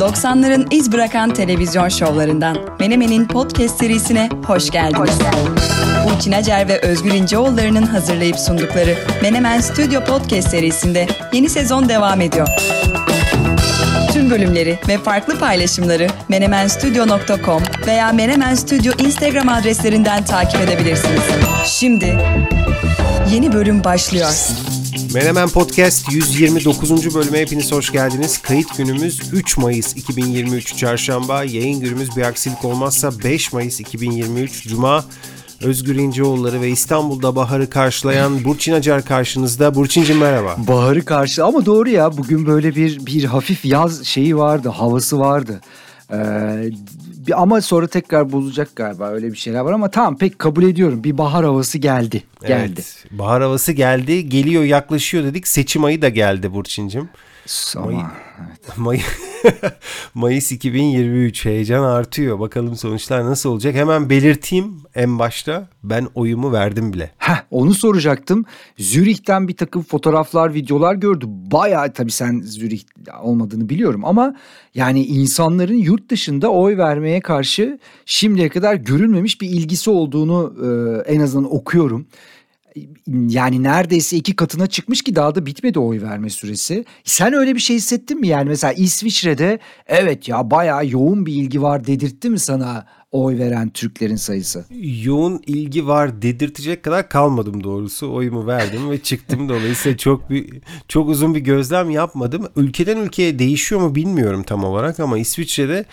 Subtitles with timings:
[0.00, 5.18] 90'ların iz bırakan televizyon şovlarından Menemen'in podcast serisine hoş geldiniz.
[6.08, 12.48] Burçin Acer ve Özgür İnceoğulları'nın hazırlayıp sundukları Menemen Stüdyo Podcast serisinde yeni sezon devam ediyor.
[14.12, 21.22] Tüm bölümleri ve farklı paylaşımları menemenstudio.com veya Menemen Studio Instagram adreslerinden takip edebilirsiniz.
[21.66, 22.18] Şimdi
[23.32, 24.30] yeni bölüm başlıyor.
[25.14, 27.14] Menemen Podcast 129.
[27.14, 28.42] bölüme hepiniz hoş geldiniz.
[28.42, 31.44] Kayıt günümüz 3 Mayıs 2023 Çarşamba.
[31.44, 35.04] Yayın günümüz bir aksilik olmazsa 5 Mayıs 2023 Cuma.
[35.62, 39.74] Özgür İnceoğulları ve İstanbul'da baharı karşılayan Burçin Acar karşınızda.
[39.74, 40.56] Burçin'cim merhaba.
[40.68, 45.60] Baharı karşı ama doğru ya bugün böyle bir bir hafif yaz şeyi vardı, havası vardı.
[46.12, 46.16] Ee,
[47.34, 51.04] ama sonra tekrar bozacak galiba öyle bir şeyler var ama tamam pek kabul ediyorum.
[51.04, 52.22] Bir bahar havası geldi.
[52.46, 52.72] Geldi.
[52.76, 54.28] Evet, bahar havası geldi.
[54.28, 55.48] Geliyor yaklaşıyor dedik.
[55.48, 57.08] Seçim ayı da geldi Burçin'cim.
[57.76, 58.04] Ama May
[58.40, 58.78] evet.
[58.78, 59.00] May
[60.14, 62.40] Mayıs 2023 heyecan artıyor.
[62.40, 63.74] Bakalım sonuçlar nasıl olacak?
[63.74, 65.68] Hemen belirteyim en başta.
[65.82, 67.10] Ben oyumu verdim bile.
[67.18, 68.44] Heh, onu soracaktım.
[68.78, 71.28] Zürih'ten bir takım fotoğraflar, videolar gördüm.
[71.32, 72.80] Bayağı tabii sen Zürih
[73.22, 74.36] olmadığını biliyorum ama
[74.74, 81.20] yani insanların yurt dışında oy vermeye karşı şimdiye kadar görülmemiş bir ilgisi olduğunu e, en
[81.20, 82.06] azından okuyorum
[83.06, 86.84] yani neredeyse iki katına çıkmış ki daha da bitmedi oy verme süresi.
[87.04, 88.28] Sen öyle bir şey hissettin mi?
[88.28, 93.70] Yani mesela İsviçre'de evet ya bayağı yoğun bir ilgi var dedirtti mi sana oy veren
[93.70, 94.64] Türklerin sayısı?
[95.04, 98.12] Yoğun ilgi var dedirtecek kadar kalmadım doğrusu.
[98.12, 99.48] Oyumu verdim ve çıktım.
[99.48, 102.46] Dolayısıyla çok bir çok uzun bir gözlem yapmadım.
[102.56, 105.84] Ülkeden ülkeye değişiyor mu bilmiyorum tam olarak ama İsviçre'de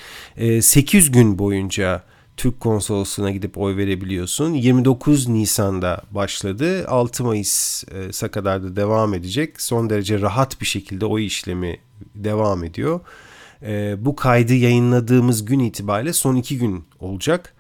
[0.62, 2.04] 8 gün boyunca
[2.38, 4.54] Türk konsolosluğuna gidip oy verebiliyorsun.
[4.54, 6.88] 29 Nisan'da başladı.
[6.88, 9.62] 6 Mayıs'a kadar da devam edecek.
[9.62, 11.78] Son derece rahat bir şekilde oy işlemi
[12.16, 13.00] devam ediyor.
[13.62, 17.54] E, bu kaydı yayınladığımız gün itibariyle son iki gün olacak.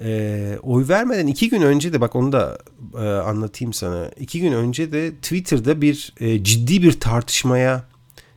[0.00, 2.58] E, oy vermeden iki gün önce de bak onu da
[2.94, 4.10] e, anlatayım sana.
[4.20, 7.84] İki gün önce de Twitter'da bir e, ciddi bir tartışmaya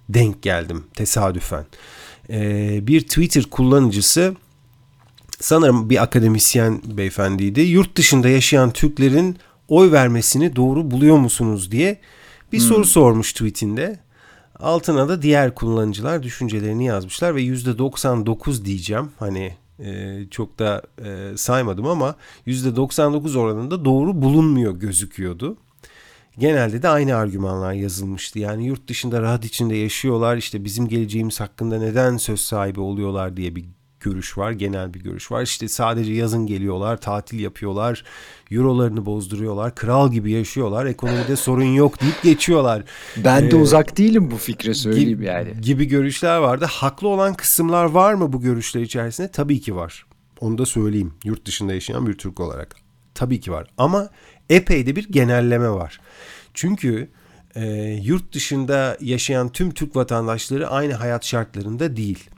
[0.10, 1.66] denk geldim tesadüfen.
[2.30, 4.36] E, bir Twitter kullanıcısı
[5.40, 7.62] sanırım bir akademisyen beyefendiydi.
[7.62, 9.38] Yurt dışında yaşayan Türklerin
[9.68, 12.00] oy vermesini doğru buluyor musunuz diye
[12.54, 12.66] bir hmm.
[12.66, 14.00] soru sormuş tweetinde.
[14.60, 19.12] Altına da diğer kullanıcılar düşüncelerini yazmışlar ve %99 diyeceğim.
[19.20, 22.16] Hani e, çok da e, saymadım ama
[22.48, 25.58] %99 oranında doğru bulunmuyor gözüküyordu.
[26.40, 28.40] Genelde de aynı argümanlar yazılmıştı.
[28.40, 30.38] Yani yurt dışında rahat içinde yaşıyorlar.
[30.38, 33.66] İşte bizim geleceğimiz hakkında neden söz sahibi oluyorlar diye bir
[34.00, 35.42] görüş var, genel bir görüş var.
[35.44, 38.04] İşte sadece yazın geliyorlar, tatil yapıyorlar,
[38.52, 42.84] eurolarını bozduruyorlar, kral gibi yaşıyorlar, ekonomide sorun yok deyip geçiyorlar.
[43.18, 45.62] Ben de ee, uzak değilim bu fikre söyleyeyim gibi, yani.
[45.62, 46.66] Gibi görüşler vardı.
[46.70, 49.32] Haklı olan kısımlar var mı bu görüşler içerisinde?
[49.32, 50.06] Tabii ki var.
[50.40, 52.76] Onu da söyleyeyim yurt dışında yaşayan bir Türk olarak.
[53.16, 53.68] Tabii ki var.
[53.78, 54.10] Ama
[54.50, 56.00] epey de bir genelleme var.
[56.54, 57.10] Çünkü
[57.56, 57.66] e,
[58.04, 62.30] yurt dışında yaşayan tüm Türk vatandaşları aynı hayat şartlarında değil.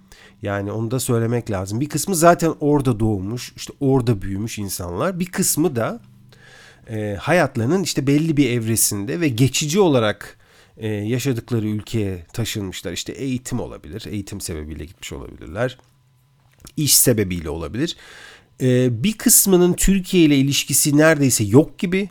[0.41, 1.79] Yani onu da söylemek lazım.
[1.79, 5.19] Bir kısmı zaten orada doğmuş, işte orada büyümüş insanlar.
[5.19, 6.01] Bir kısmı da
[6.89, 10.37] e, hayatlarının işte belli bir evresinde ve geçici olarak
[10.77, 12.91] e, yaşadıkları ülkeye taşınmışlar.
[12.91, 15.77] İşte eğitim olabilir, eğitim sebebiyle gitmiş olabilirler.
[16.77, 17.95] İş sebebiyle olabilir.
[18.61, 22.09] E, bir kısmının Türkiye ile ilişkisi neredeyse yok gibi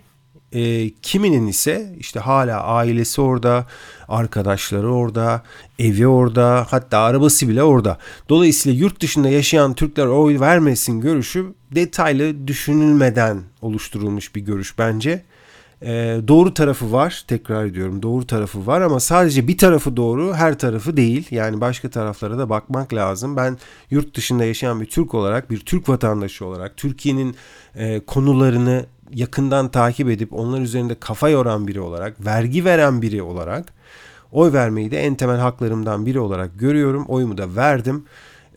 [0.52, 3.66] e, kiminin ise işte hala ailesi orada,
[4.08, 5.42] arkadaşları orada,
[5.78, 7.98] evi orada, hatta arabası bile orada.
[8.28, 15.22] Dolayısıyla yurt dışında yaşayan Türkler oy vermesin görüşü detaylı düşünülmeden oluşturulmuş bir görüş bence.
[15.82, 20.58] E, doğru tarafı var, tekrar ediyorum doğru tarafı var ama sadece bir tarafı doğru, her
[20.58, 21.26] tarafı değil.
[21.30, 23.36] Yani başka taraflara da bakmak lazım.
[23.36, 23.58] Ben
[23.90, 27.36] yurt dışında yaşayan bir Türk olarak, bir Türk vatandaşı olarak Türkiye'nin
[27.74, 33.72] e, konularını yakından takip edip onlar üzerinde kafa yoran biri olarak, vergi veren biri olarak
[34.32, 37.04] oy vermeyi de en temel haklarımdan biri olarak görüyorum.
[37.08, 38.04] Oyumu da verdim.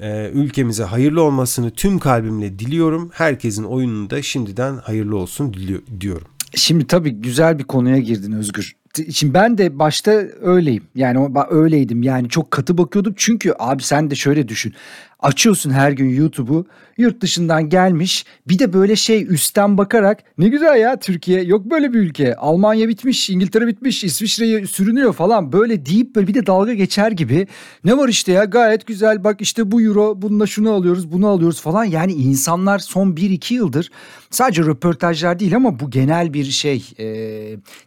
[0.02, 3.10] Ee, ülkemize hayırlı olmasını tüm kalbimle diliyorum.
[3.14, 6.28] Herkesin oyununu da şimdiden hayırlı olsun diliyor, diyorum.
[6.56, 8.76] Şimdi tabii güzel bir konuya girdin Özgür.
[9.14, 10.12] Şimdi ben de başta
[10.42, 10.84] öyleyim.
[10.96, 12.04] Yani öyleydim.
[12.04, 13.14] Yani çok katı bakıyordum.
[13.18, 14.74] Çünkü abi sen de şöyle düşün.
[15.22, 16.66] Açıyorsun her gün YouTube'u.
[16.98, 18.26] Yurt dışından gelmiş.
[18.48, 21.44] Bir de böyle şey üstten bakarak ne güzel ya Türkiye.
[21.44, 22.36] Yok böyle bir ülke.
[22.36, 25.52] Almanya bitmiş, İngiltere bitmiş, İsviçre'ye sürünüyor falan.
[25.52, 27.48] Böyle deyip böyle bir de dalga geçer gibi.
[27.84, 29.24] Ne var işte ya gayet güzel.
[29.24, 31.84] Bak işte bu euro bununla şunu alıyoruz, bunu alıyoruz falan.
[31.84, 33.92] Yani insanlar son 1-2 yıldır
[34.30, 37.06] sadece röportajlar değil ama bu genel bir şey e,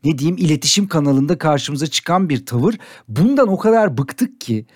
[0.05, 2.75] ne diyeyim iletişim kanalında karşımıza çıkan bir tavır.
[3.09, 4.67] Bundan o kadar bıktık ki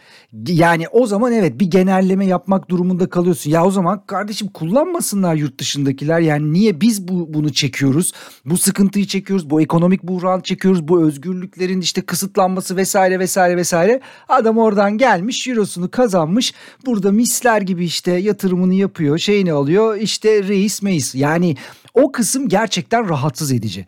[0.47, 3.51] yani o zaman evet bir genelleme yapmak durumunda kalıyorsun.
[3.51, 6.21] Ya o zaman kardeşim kullanmasınlar yurt dışındakiler.
[6.21, 8.13] Yani niye biz bu bunu çekiyoruz?
[8.45, 9.51] Bu sıkıntıyı çekiyoruz.
[9.51, 10.89] Bu ekonomik buhran çekiyoruz.
[10.89, 14.01] Bu özgürlüklerin işte kısıtlanması vesaire vesaire vesaire.
[14.29, 16.55] Adam oradan gelmiş eurosunu kazanmış.
[16.87, 19.19] Burada misler gibi işte yatırımını yapıyor.
[19.19, 19.97] Şeyini alıyor.
[19.97, 21.15] İşte reis meis.
[21.15, 21.57] Yani
[21.95, 23.87] o kısım gerçekten rahatsız edici.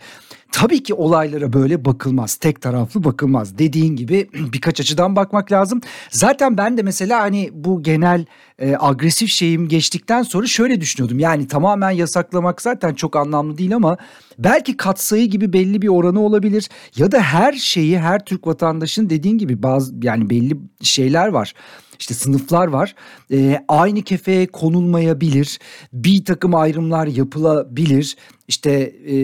[0.52, 2.36] Tabii ki olaylara böyle bakılmaz.
[2.36, 3.58] Tek taraflı bakılmaz.
[3.58, 5.80] Dediğin gibi birkaç açıdan bakmak lazım.
[6.10, 8.26] Zaten ben de mesela hani bu genel
[8.60, 11.18] e, agresif şeyim geçtikten sonra şöyle düşünüyordum.
[11.18, 13.96] Yani tamamen yasaklamak zaten çok anlamlı değil ama
[14.38, 16.68] belki katsayı gibi belli bir oranı olabilir.
[16.96, 21.54] Ya da her şeyi her Türk vatandaşın dediğin gibi bazı yani belli şeyler var
[22.00, 22.94] işte sınıflar var.
[23.32, 25.58] E, aynı kefeye konulmayabilir.
[25.92, 28.16] Bir takım ayrımlar yapılabilir.
[28.48, 28.72] İşte
[29.10, 29.14] e,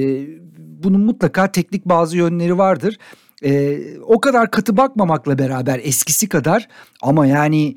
[0.58, 2.98] bunun mutlaka teknik bazı yönleri vardır.
[3.44, 6.68] E, o kadar katı bakmamakla beraber eskisi kadar
[7.02, 7.76] ama yani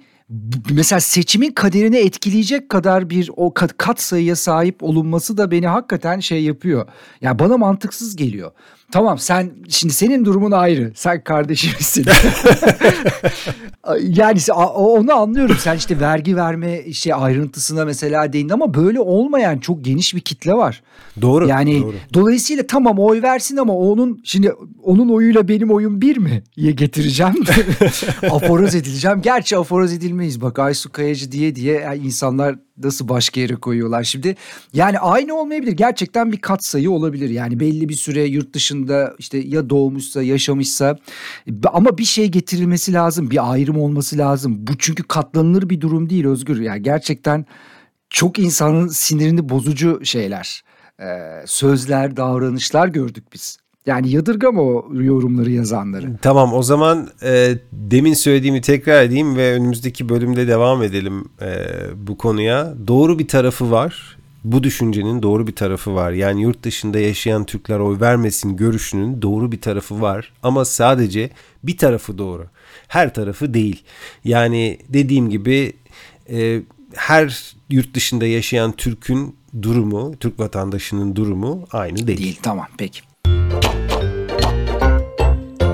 [0.71, 6.43] mesela seçimin kaderini etkileyecek kadar bir o kat, sayıya sahip olunması da beni hakikaten şey
[6.43, 6.87] yapıyor.
[7.21, 8.51] Yani bana mantıksız geliyor.
[8.91, 10.91] Tamam sen şimdi senin durumun ayrı.
[10.95, 12.05] Sen kardeşimsin.
[13.99, 14.39] yani
[14.75, 15.57] onu anlıyorum.
[15.59, 20.53] Sen işte vergi verme işte ayrıntısına mesela değindin ama böyle olmayan çok geniş bir kitle
[20.53, 20.83] var.
[21.21, 21.47] Doğru.
[21.47, 21.95] Yani doğru.
[22.13, 24.53] dolayısıyla tamam oy versin ama onun şimdi
[24.83, 26.43] onun oyuyla benim oyum bir mi?
[26.55, 27.33] diye getireceğim.
[28.31, 29.21] aforoz edileceğim.
[29.21, 30.41] Gerçi aforoz edilmeyiz.
[30.41, 34.35] Bak Aysu Kayacı diye diye insanlar nasıl başka yere koyuyorlar şimdi.
[34.73, 35.71] Yani aynı olmayabilir.
[35.71, 37.29] Gerçekten bir katsayı olabilir.
[37.29, 40.97] Yani belli bir süre yurt dışında işte ya doğmuşsa yaşamışsa
[41.73, 43.31] ama bir şey getirilmesi lazım.
[43.31, 44.67] Bir ayrım olması lazım.
[44.67, 46.61] Bu çünkü katlanılır bir durum değil Özgür.
[46.61, 47.45] Yani gerçekten
[48.09, 50.63] çok insanın sinirini bozucu şeyler.
[51.45, 53.57] Sözler, davranışlar gördük biz.
[53.89, 56.17] Yani yadırgama o yorumları yazanları.
[56.21, 61.65] Tamam o zaman e, demin söylediğimi tekrar edeyim ve önümüzdeki bölümde devam edelim e,
[62.07, 62.73] bu konuya.
[62.87, 64.17] Doğru bir tarafı var.
[64.43, 66.11] Bu düşüncenin doğru bir tarafı var.
[66.11, 70.33] Yani yurt dışında yaşayan Türkler oy vermesin görüşünün doğru bir tarafı var.
[70.43, 71.29] Ama sadece
[71.63, 72.45] bir tarafı doğru.
[72.87, 73.83] Her tarafı değil.
[74.23, 75.73] Yani dediğim gibi
[76.29, 76.61] e,
[76.93, 82.17] her yurt dışında yaşayan Türk'ün durumu, Türk vatandaşının durumu aynı değil.
[82.17, 83.08] Değil tamam peki.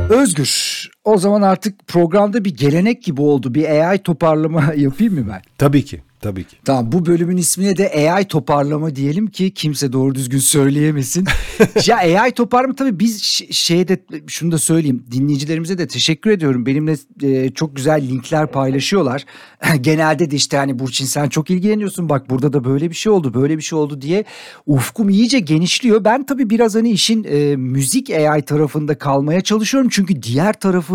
[0.10, 3.54] Özgür, o zaman artık programda bir gelenek gibi oldu.
[3.54, 5.42] Bir AI toparlama yapayım mı ben?
[5.58, 6.02] Tabii ki.
[6.26, 6.58] Tabii ki.
[6.66, 11.26] Tamam bu bölümün ismine de AI toparlama diyelim ki kimse doğru düzgün söyleyemesin.
[11.86, 16.66] ya AI toparlama tabii biz şeyde şunu da söyleyeyim dinleyicilerimize de teşekkür ediyorum.
[16.66, 19.26] Benimle e, çok güzel linkler paylaşıyorlar.
[19.82, 23.34] Genelde de işte hani Burçin sen çok ilgileniyorsun bak burada da böyle bir şey oldu
[23.34, 24.26] böyle bir şey oldu diye
[24.66, 26.04] ufkum iyice genişliyor.
[26.04, 29.90] Ben tabii biraz hani işin e, müzik AI tarafında kalmaya çalışıyorum.
[29.94, 30.95] Çünkü diğer tarafı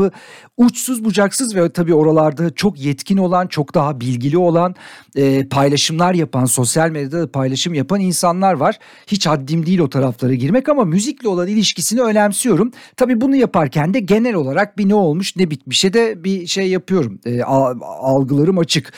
[0.56, 4.74] uçsuz bucaksız ve tabii oralarda çok yetkin olan çok daha bilgili olan
[5.16, 8.78] e, paylaşımlar yapan, sosyal medyada paylaşım yapan insanlar var.
[9.06, 12.72] Hiç haddim değil o taraflara girmek ama müzikle olan ilişkisini önemsiyorum.
[12.96, 17.20] Tabii bunu yaparken de genel olarak bir ne olmuş ne bitmişe de bir şey yapıyorum.
[17.26, 18.92] E, algılarım açık.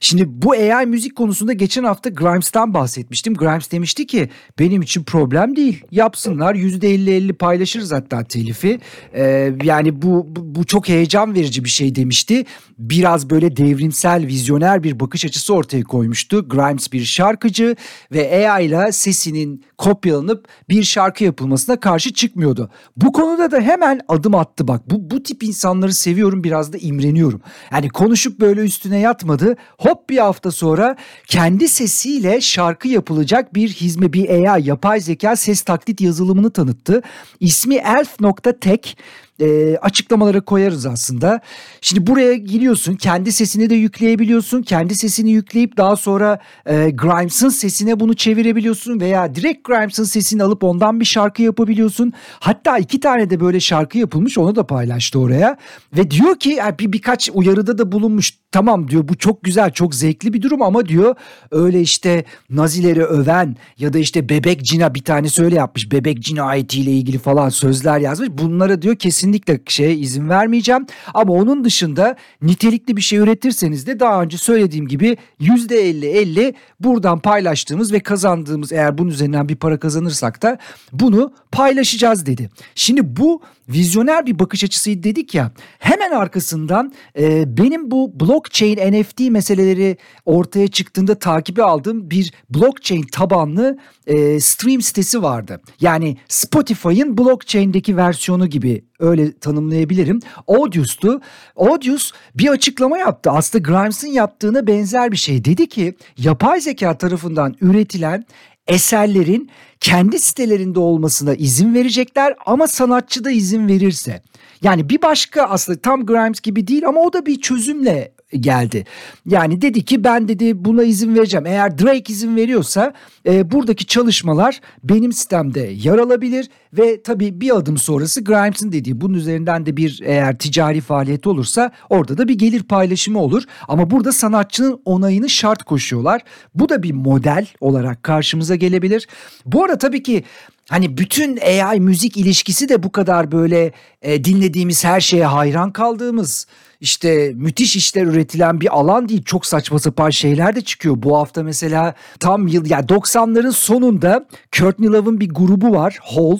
[0.00, 3.34] Şimdi bu AI müzik konusunda geçen hafta Grimes'tan bahsetmiştim.
[3.34, 4.28] Grimes demişti ki
[4.58, 5.84] benim için problem değil.
[5.90, 8.80] Yapsınlar %50-50 paylaşırız hatta telifi.
[9.14, 12.44] Ee, yani bu, bu, bu çok heyecan verici bir şey demişti.
[12.78, 16.48] Biraz böyle devrimsel, vizyoner bir bakış açısı ortaya koymuştu.
[16.48, 17.76] Grimes bir şarkıcı
[18.12, 22.70] ve AI ile sesinin kopyalanıp bir şarkı yapılmasına karşı çıkmıyordu.
[22.96, 24.90] Bu konuda da hemen adım attı bak.
[24.90, 27.40] Bu, bu tip insanları seviyorum biraz da imreniyorum.
[27.72, 29.56] Yani konuşup böyle üstüne yatmadı.
[29.78, 35.62] Hop bir hafta sonra kendi sesiyle şarkı yapılacak bir hizme bir AI yapay zeka ses
[35.62, 37.02] taklit yazılımını tanıttı.
[37.40, 38.94] İsmi elf.tech
[39.40, 41.40] e, açıklamalara koyarız aslında.
[41.80, 44.62] Şimdi buraya giriyorsun kendi sesini de yükleyebiliyorsun.
[44.62, 50.64] Kendi sesini yükleyip daha sonra e, Grimes'ın sesine bunu çevirebiliyorsun veya direkt Grimes'ın sesini alıp
[50.64, 52.12] ondan bir şarkı yapabiliyorsun.
[52.40, 55.56] Hatta iki tane de böyle şarkı yapılmış onu da paylaştı oraya.
[55.96, 58.38] Ve diyor ki bir birkaç uyarıda da bulunmuş.
[58.52, 61.14] Tamam diyor bu çok güzel çok zevkli bir durum ama diyor
[61.50, 65.92] öyle işte Nazileri öven ya da işte Bebek Cina bir tane söyle yapmış.
[65.92, 68.28] Bebek cinayetiyle ilgili falan sözler yazmış.
[68.32, 70.86] Bunlara diyor kesin kesinlikle şeye izin vermeyeceğim.
[71.14, 77.92] Ama onun dışında nitelikli bir şey üretirseniz de daha önce söylediğim gibi %50-50 buradan paylaştığımız
[77.92, 80.58] ve kazandığımız eğer bunun üzerinden bir para kazanırsak da
[80.92, 82.50] bunu paylaşacağız dedi.
[82.74, 89.20] Şimdi bu vizyoner bir bakış açısıydı dedik ya hemen arkasından e, benim bu blockchain NFT
[89.20, 95.60] meseleleri ortaya çıktığında takibi aldığım bir blockchain tabanlı e, stream sitesi vardı.
[95.80, 100.20] Yani Spotify'ın blockchain'deki versiyonu gibi öyle tanımlayabilirim.
[100.46, 101.20] Odius'tu.
[101.56, 103.30] Odius bir açıklama yaptı.
[103.30, 105.44] Aslında Grimes'in yaptığına benzer bir şey.
[105.44, 108.24] Dedi ki yapay zeka tarafından üretilen
[108.66, 114.22] eserlerin kendi sitelerinde olmasına izin verecekler ama sanatçı da izin verirse.
[114.62, 118.84] Yani bir başka aslında tam Grimes gibi değil ama o da bir çözümle geldi.
[119.26, 121.46] Yani dedi ki ben dedi buna izin vereceğim.
[121.46, 122.92] Eğer Drake izin veriyorsa
[123.26, 129.14] e, buradaki çalışmalar benim sistemde yer alabilir ve tabii bir adım sonrası Grimes'in dediği bunun
[129.14, 133.42] üzerinden de bir eğer ticari faaliyet olursa orada da bir gelir paylaşımı olur.
[133.68, 136.22] Ama burada sanatçının onayını şart koşuyorlar.
[136.54, 139.08] Bu da bir model olarak karşımıza gelebilir.
[139.46, 140.24] Bu arada tabii ki
[140.68, 146.46] Hani bütün AI müzik ilişkisi de bu kadar böyle e, dinlediğimiz her şeye hayran kaldığımız
[146.80, 149.22] işte müthiş işler üretilen bir alan değil.
[149.24, 150.94] Çok saçma sapan şeyler de çıkıyor.
[150.98, 156.38] Bu hafta mesela tam yıl yani 90'ların sonunda Courtney Love'ın bir grubu var Hall.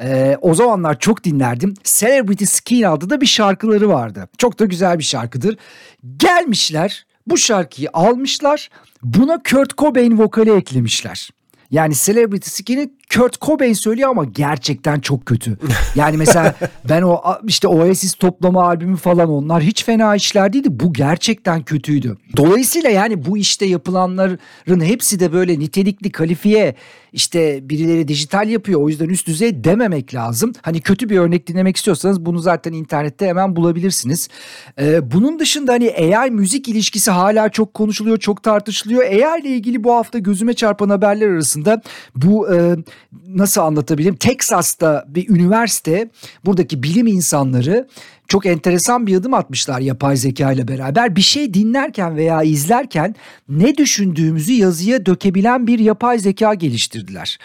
[0.00, 1.74] Ee, o zamanlar çok dinlerdim.
[1.84, 4.28] Celebrity Skin adlı da bir şarkıları vardı.
[4.38, 5.56] Çok da güzel bir şarkıdır.
[6.16, 8.68] Gelmişler bu şarkıyı almışlar.
[9.02, 11.30] Buna Kurt Cobain vokali eklemişler.
[11.70, 15.58] Yani Celebrity Skin'i Kurt Cobain söylüyor ama gerçekten çok kötü.
[15.94, 16.54] Yani mesela
[16.88, 20.68] ben o işte Oasis toplama albümü falan onlar hiç fena işler değildi.
[20.70, 22.16] Bu gerçekten kötüydü.
[22.36, 26.74] Dolayısıyla yani bu işte yapılanların hepsi de böyle nitelikli kalifiye
[27.12, 30.52] işte birileri dijital yapıyor o yüzden üst düzey dememek lazım.
[30.62, 34.28] Hani kötü bir örnek dinlemek istiyorsanız bunu zaten internette hemen bulabilirsiniz.
[34.80, 39.02] Ee, bunun dışında hani AI müzik ilişkisi hala çok konuşuluyor, çok tartışılıyor.
[39.02, 41.82] AI ile ilgili bu hafta gözüme çarpan haberler arasında
[42.16, 42.76] bu e,
[43.28, 44.16] nasıl anlatabilirim?
[44.16, 46.10] Texas'ta bir üniversite
[46.44, 47.88] buradaki bilim insanları
[48.28, 51.16] çok enteresan bir adım atmışlar yapay zeka ile beraber.
[51.16, 53.14] Bir şey dinlerken veya izlerken
[53.48, 57.38] ne düşündüğümüzü yazıya dökebilen bir yapay zeka geliştirdiler.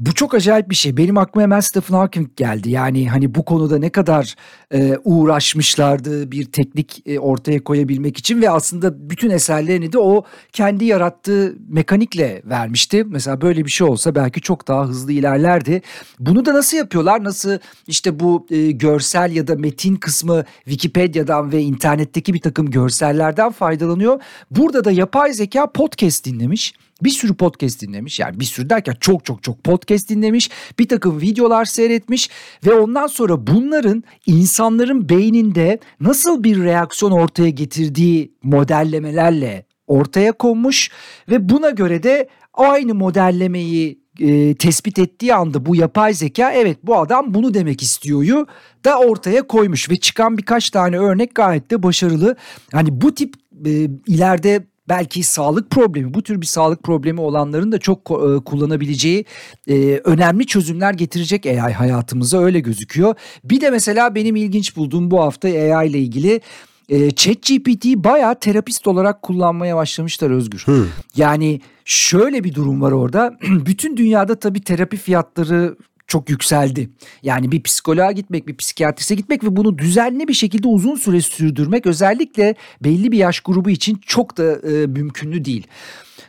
[0.00, 0.96] Bu çok acayip bir şey.
[0.96, 2.70] Benim aklıma hemen Stephen Hawking geldi.
[2.70, 4.34] Yani hani bu konuda ne kadar
[4.74, 10.84] e, uğraşmışlardı bir teknik e, ortaya koyabilmek için ve aslında bütün eserlerini de o kendi
[10.84, 13.04] yarattığı mekanikle vermişti.
[13.06, 15.82] Mesela böyle bir şey olsa belki çok daha hızlı ilerlerdi.
[16.18, 17.24] Bunu da nasıl yapıyorlar?
[17.24, 23.52] Nasıl işte bu e, görsel ya da metin kısmı Wikipedia'dan ve internetteki bir takım görsellerden
[23.52, 24.20] faydalanıyor.
[24.50, 28.20] Burada da yapay zeka podcast dinlemiş bir sürü podcast dinlemiş.
[28.20, 30.50] Yani bir sürü derken çok çok çok podcast dinlemiş.
[30.78, 32.30] Bir takım videolar seyretmiş
[32.66, 40.90] ve ondan sonra bunların insanların beyninde nasıl bir reaksiyon ortaya getirdiği modellemelerle ortaya konmuş
[41.28, 46.96] ve buna göre de aynı modellemeyi e, tespit ettiği anda bu yapay zeka evet bu
[46.98, 48.46] adam bunu demek istiyoryu
[48.84, 52.36] da ortaya koymuş ve çıkan birkaç tane örnek gayet de başarılı.
[52.72, 53.34] Hani bu tip
[53.66, 53.70] e,
[54.06, 59.24] ileride belki sağlık problemi bu tür bir sağlık problemi olanların da çok e, kullanabileceği
[59.68, 63.14] e, önemli çözümler getirecek AI hayatımıza öyle gözüküyor.
[63.44, 66.40] Bir de mesela benim ilginç bulduğum bu hafta AI ile ilgili
[66.88, 70.62] e, ChatGPT'yi bayağı terapist olarak kullanmaya başlamışlar Özgür.
[70.64, 70.86] Hmm.
[71.16, 73.38] Yani şöyle bir durum var orada.
[73.66, 75.76] Bütün dünyada tabii terapi fiyatları
[76.10, 76.90] çok yükseldi.
[77.22, 81.86] Yani bir psikoloğa gitmek, bir psikiyatriste gitmek ve bunu düzenli bir şekilde uzun süre sürdürmek
[81.86, 85.66] özellikle belli bir yaş grubu için çok da e, mümkünlü değil.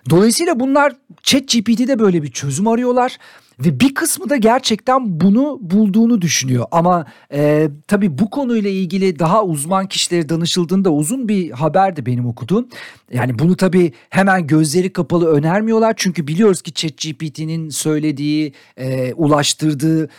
[0.10, 3.18] Dolayısıyla bunlar ChatGPT'de böyle bir çözüm arıyorlar.
[3.66, 6.66] Ve bir kısmı da gerçekten bunu bulduğunu düşünüyor.
[6.72, 12.68] Ama e, tabii bu konuyla ilgili daha uzman kişilere danışıldığında uzun bir haberdi benim okuduğum.
[13.14, 15.94] Yani bunu tabii hemen gözleri kapalı önermiyorlar.
[15.98, 20.10] Çünkü biliyoruz ki ChatGPT'nin söylediği, e, ulaştırdığı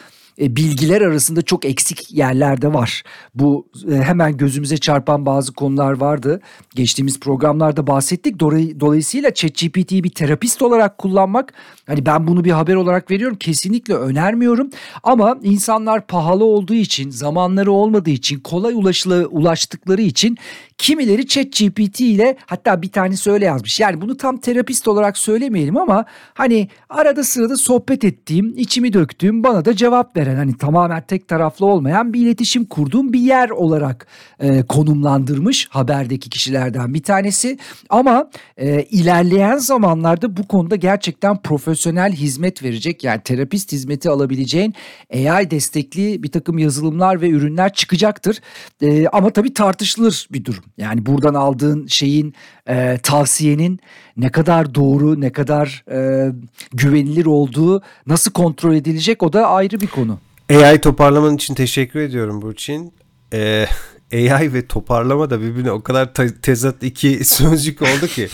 [0.43, 3.03] e, bilgiler arasında çok eksik yerlerde var.
[3.35, 6.41] Bu e, hemen gözümüze çarpan bazı konular vardı.
[6.75, 8.41] Geçtiğimiz programlarda bahsettik.
[8.81, 11.53] Dolayısıyla ChatGPT'yi bir terapist olarak kullanmak
[11.87, 14.71] hani ben bunu bir haber olarak veriyorum kesinlikle önermiyorum.
[15.03, 20.39] Ama insanlar pahalı olduğu için, zamanları olmadığı için, kolay ulaşılı ulaştıkları için
[20.79, 23.81] kimileri ChatGPT ile hatta bir tanesi öyle yazmış.
[23.81, 29.65] Yani bunu tam terapist olarak söylemeyelim ama hani arada sırada sohbet ettiğim, içimi döktüğüm, bana
[29.65, 34.07] da cevap veren hani tamamen tek taraflı olmayan bir iletişim kurduğum bir yer olarak
[34.41, 37.59] e, konumlandırmış haberdeki kişilerden bir tanesi.
[37.89, 44.75] Ama e, ilerleyen zamanlarda bu konuda gerçekten profesyonel hizmet verecek yani terapist hizmeti alabileceğin
[45.15, 48.41] AI destekli bir takım yazılımlar ve ürünler çıkacaktır.
[48.83, 50.65] E, ama tabii tartışılır bir durum.
[50.77, 52.35] Yani buradan aldığın şeyin
[52.69, 53.81] e, tavsiyenin
[54.17, 56.31] ne kadar doğru, ne kadar e,
[56.73, 60.19] güvenilir olduğu nasıl kontrol edilecek o da ayrı bir konu.
[60.51, 62.95] AI toparlaman için teşekkür ediyorum Burçin.
[63.33, 63.67] Ee,
[64.13, 68.29] AI ve toparlama da birbirine o kadar tezat iki sözcük oldu ki.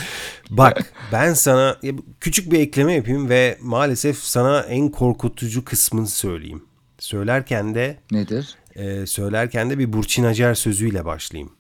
[0.51, 1.77] Bak ben sana
[2.21, 6.65] küçük bir ekleme yapayım ve maalesef sana en korkutucu kısmını söyleyeyim.
[6.99, 8.57] Söylerken de nedir?
[8.79, 11.53] e, söylerken de bir Burçin Acar sözüyle başlayayım.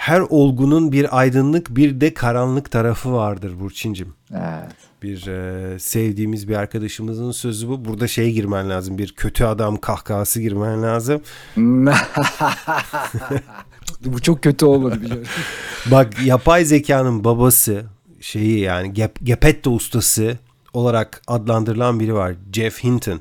[0.00, 4.14] Her olgunun bir aydınlık bir de karanlık tarafı vardır Burçincim.
[4.32, 4.72] Evet.
[5.02, 7.84] Bir e, sevdiğimiz bir arkadaşımızın sözü bu.
[7.84, 8.98] Burada şey girmen lazım.
[8.98, 11.22] Bir kötü adam kahkahası girmen lazım.
[14.04, 15.26] bu çok kötü olmadı biliyorum.
[15.90, 17.84] Bak yapay zekanın babası
[18.20, 20.38] şeyi yani Gep Gepetto ustası
[20.72, 22.34] olarak adlandırılan biri var.
[22.52, 23.20] Jeff Hinton.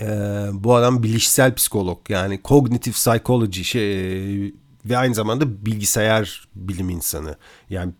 [0.00, 0.06] Ee,
[0.52, 7.36] bu adam bilişsel psikolog yani cognitive psychology şey, ve aynı zamanda bilgisayar bilim insanı.
[7.70, 7.92] Yani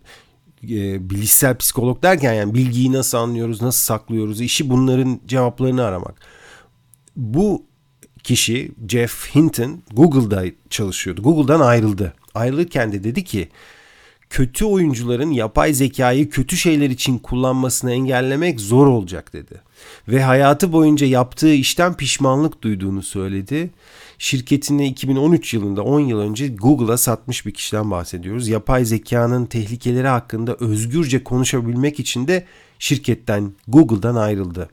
[0.64, 6.14] e, bilişsel psikolog derken yani bilgiyi nasıl anlıyoruz, nasıl saklıyoruz, işi bunların cevaplarını aramak.
[7.16, 7.66] Bu
[8.22, 11.22] kişi Jeff Hinton Google'da çalışıyordu.
[11.22, 12.14] Google'dan ayrıldı.
[12.34, 13.48] Ayrılırken de dedi ki
[14.30, 19.60] kötü oyuncuların yapay zekayı kötü şeyler için kullanmasını engellemek zor olacak dedi.
[20.08, 23.70] Ve hayatı boyunca yaptığı işten pişmanlık duyduğunu söyledi.
[24.18, 28.48] Şirketini 2013 yılında 10 yıl önce Google'a satmış bir kişiden bahsediyoruz.
[28.48, 32.44] Yapay zekanın tehlikeleri hakkında özgürce konuşabilmek için de
[32.78, 34.70] şirketten Google'dan ayrıldı.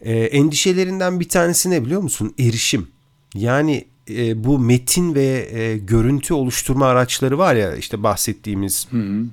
[0.00, 2.34] E, endişelerinden bir tanesi ne biliyor musun?
[2.38, 2.88] Erişim.
[3.34, 8.86] Yani e, bu metin ve e, görüntü oluşturma araçları var ya işte bahsettiğimiz.
[8.90, 9.24] Hı hı.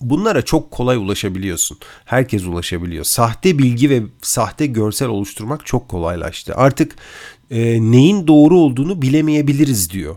[0.00, 1.78] Bunlara çok kolay ulaşabiliyorsun.
[2.04, 3.04] Herkes ulaşabiliyor.
[3.04, 6.54] Sahte bilgi ve sahte görsel oluşturmak çok kolaylaştı.
[6.54, 6.96] Artık
[7.50, 10.16] e, neyin doğru olduğunu bilemeyebiliriz diyor.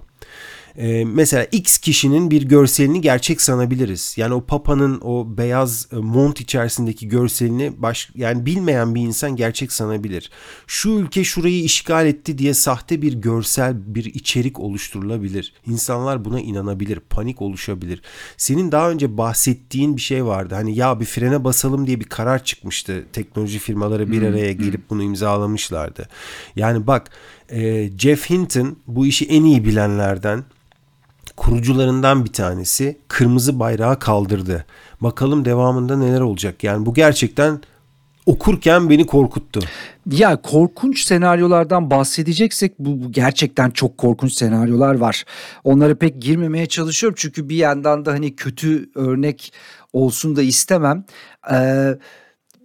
[0.77, 4.13] Ee, mesela X kişinin bir görselini gerçek sanabiliriz.
[4.17, 9.72] Yani o Papa'nın o beyaz e, mont içerisindeki görselini baş, yani bilmeyen bir insan gerçek
[9.72, 10.32] sanabilir.
[10.67, 15.53] Şu ülke şurayı işgal etti diye sahte bir görsel bir içerik oluşturulabilir.
[15.67, 18.01] İnsanlar buna inanabilir, panik oluşabilir.
[18.38, 20.55] Senin daha önce bahsettiğin bir şey vardı.
[20.55, 23.05] Hani ya bir frene basalım diye bir karar çıkmıştı.
[23.13, 26.10] Teknoloji firmaları bir araya gelip bunu imzalamışlardı.
[26.55, 27.10] Yani bak
[27.50, 30.44] e, Jeff Hinton bu işi en iyi bilenlerden
[31.38, 34.65] kurucularından bir tanesi kırmızı bayrağı kaldırdı.
[35.01, 36.63] Bakalım devamında neler olacak.
[36.63, 37.60] Yani bu gerçekten
[38.25, 39.59] okurken beni korkuttu.
[40.12, 45.24] Ya korkunç senaryolardan bahsedeceksek bu, gerçekten çok korkunç senaryolar var.
[45.64, 49.53] Onlara pek girmemeye çalışıyorum çünkü bir yandan da hani kötü örnek
[49.94, 51.05] olsun da istemem.
[51.51, 51.98] Ee,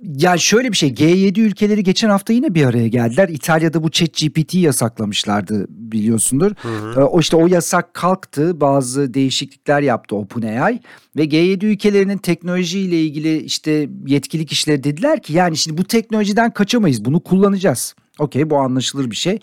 [0.03, 3.29] ya şöyle bir şey G7 ülkeleri geçen hafta yine bir araya geldiler.
[3.29, 6.53] İtalya'da bu chat GPT yasaklamışlardı biliyorsundur.
[6.63, 7.01] Hı hı.
[7.01, 10.81] Ee, o işte o yasak kalktı bazı değişiklikler yaptı OpenAI
[11.17, 17.05] ve G7 ülkelerinin teknolojiyle ilgili işte yetkili kişiler dediler ki yani şimdi bu teknolojiden kaçamayız
[17.05, 17.95] bunu kullanacağız.
[18.19, 19.39] Okey bu anlaşılır bir şey.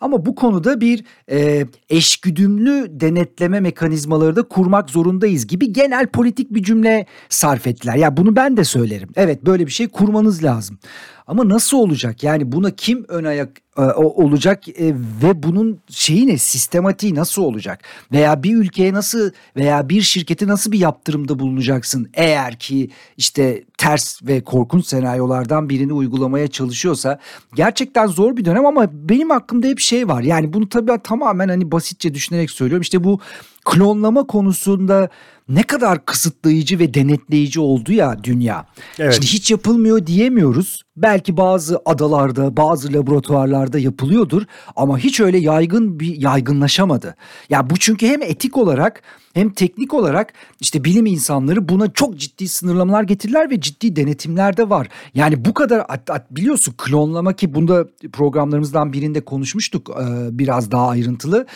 [0.00, 6.62] Ama bu konuda bir e, eşgüdümlü denetleme mekanizmaları da kurmak zorundayız gibi genel politik bir
[6.62, 7.94] cümle sarf ettiler.
[7.94, 9.08] Ya bunu ben de söylerim.
[9.16, 10.78] Evet böyle bir şey kurmanız lazım.
[11.26, 12.22] Ama nasıl olacak?
[12.22, 16.38] Yani buna kim ön ayak e, olacak e, ve bunun şeyi ne?
[16.38, 17.80] Sistematiği nasıl olacak?
[18.12, 22.10] Veya bir ülkeye nasıl veya bir şirkete nasıl bir yaptırımda bulunacaksın?
[22.14, 27.18] Eğer ki işte ters ve korkunç senaryolardan birini uygulamaya çalışıyorsa
[27.54, 30.22] gerçekten zor bir dönem ama benim aklımda hep şey var.
[30.22, 32.82] Yani bunu tabii tamamen hani basitçe düşünerek söylüyorum.
[32.82, 33.20] İşte bu
[33.64, 35.08] klonlama konusunda
[35.50, 38.66] ne kadar kısıtlayıcı ve denetleyici oldu ya dünya.
[38.98, 39.14] Evet.
[39.14, 40.82] Şimdi hiç yapılmıyor diyemiyoruz.
[40.96, 44.42] Belki bazı adalarda, bazı laboratuvarlarda yapılıyordur
[44.76, 47.16] ama hiç öyle yaygın bir yaygınlaşamadı.
[47.48, 49.02] Ya bu çünkü hem etik olarak
[49.34, 54.70] hem teknik olarak işte bilim insanları buna çok ciddi sınırlamalar getirdiler ve ciddi denetimler de
[54.70, 54.88] var.
[55.14, 55.86] Yani bu kadar
[56.30, 59.90] biliyorsun klonlama ki bunda programlarımızdan birinde konuşmuştuk
[60.30, 61.46] biraz daha ayrıntılı.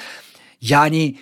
[0.60, 1.16] Yani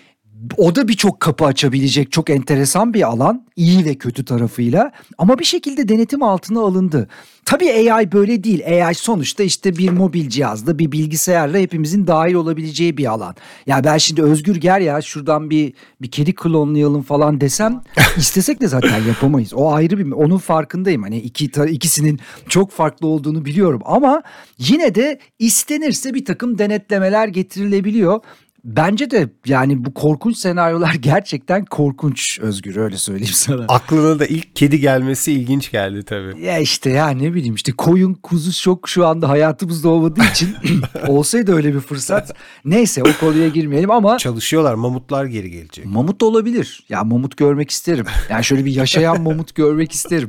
[0.56, 5.44] o da birçok kapı açabilecek çok enteresan bir alan iyi ve kötü tarafıyla ama bir
[5.44, 7.08] şekilde denetim altına alındı.
[7.44, 8.86] Tabii AI böyle değil.
[8.86, 13.34] AI sonuçta işte bir mobil cihazla bir bilgisayarla hepimizin dahil olabileceği bir alan.
[13.66, 17.80] Ya ben şimdi Özgür gel ya şuradan bir bir kedi klonlayalım falan desem
[18.16, 19.54] istesek de zaten yapamayız.
[19.54, 21.02] O ayrı bir onun farkındayım.
[21.02, 24.22] Hani iki ikisinin çok farklı olduğunu biliyorum ama
[24.58, 28.20] yine de istenirse bir takım denetlemeler getirilebiliyor.
[28.64, 33.64] Bence de yani bu korkunç senaryolar gerçekten korkunç Özgür öyle söyleyeyim sana.
[33.68, 36.44] Aklına da ilk kedi gelmesi ilginç geldi tabii.
[36.44, 40.56] Ya işte ya ne bileyim işte koyun kuzu çok şu anda hayatımızda olmadığı için
[41.06, 42.34] olsaydı öyle bir fırsat.
[42.64, 44.18] Neyse o konuya girmeyelim ama.
[44.18, 45.84] Çalışıyorlar mamutlar geri gelecek.
[45.86, 46.84] Mamut da olabilir.
[46.88, 48.06] Ya mamut görmek isterim.
[48.30, 50.28] Yani şöyle bir yaşayan mamut görmek isterim.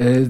[0.00, 0.24] Ee,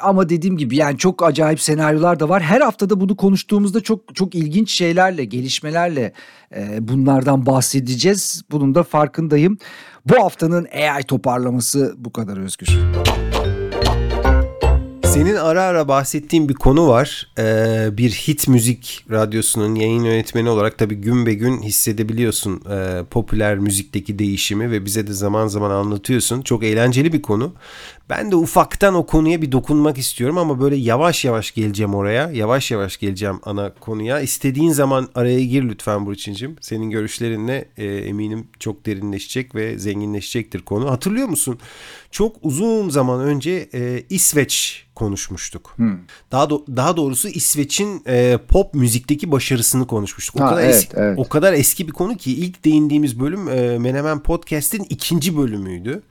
[0.00, 2.42] ama dediğim gibi yani çok acayip senaryolar da var.
[2.42, 6.12] Her haftada bunu konuştuğumuzda çok çok ilginç şeylerle, gelişmelerle
[6.56, 8.42] e, bunlardan bahsedeceğiz.
[8.50, 9.58] Bunun da farkındayım.
[10.06, 12.68] Bu haftanın AI toparlaması bu kadar Özgür.
[15.12, 17.28] Senin ara ara bahsettiğin bir konu var.
[17.38, 23.58] Ee, bir hit müzik radyosunun yayın yönetmeni olarak tabii gün be gün hissedebiliyorsun e, popüler
[23.58, 26.42] müzikteki değişimi ve bize de zaman zaman anlatıyorsun.
[26.42, 27.54] Çok eğlenceli bir konu.
[28.10, 32.30] Ben de ufaktan o konuya bir dokunmak istiyorum ama böyle yavaş yavaş geleceğim oraya.
[32.30, 34.20] Yavaş yavaş geleceğim ana konuya.
[34.20, 36.56] İstediğin zaman araya gir lütfen Burçin'cim.
[36.60, 40.90] Senin görüşlerinle e, eminim çok derinleşecek ve zenginleşecektir konu.
[40.90, 41.58] Hatırlıyor musun?
[42.12, 45.72] Çok uzun zaman önce e, İsveç konuşmuştuk.
[45.76, 45.98] Hmm.
[46.32, 50.36] Daha do- daha doğrusu İsveç'in e, pop müzikteki başarısını konuşmuştuk.
[50.40, 51.18] O ha, kadar evet, eski evet.
[51.18, 56.02] o kadar eski bir konu ki ilk değindiğimiz bölüm e, Menemen Podcast'in ikinci bölümüydü.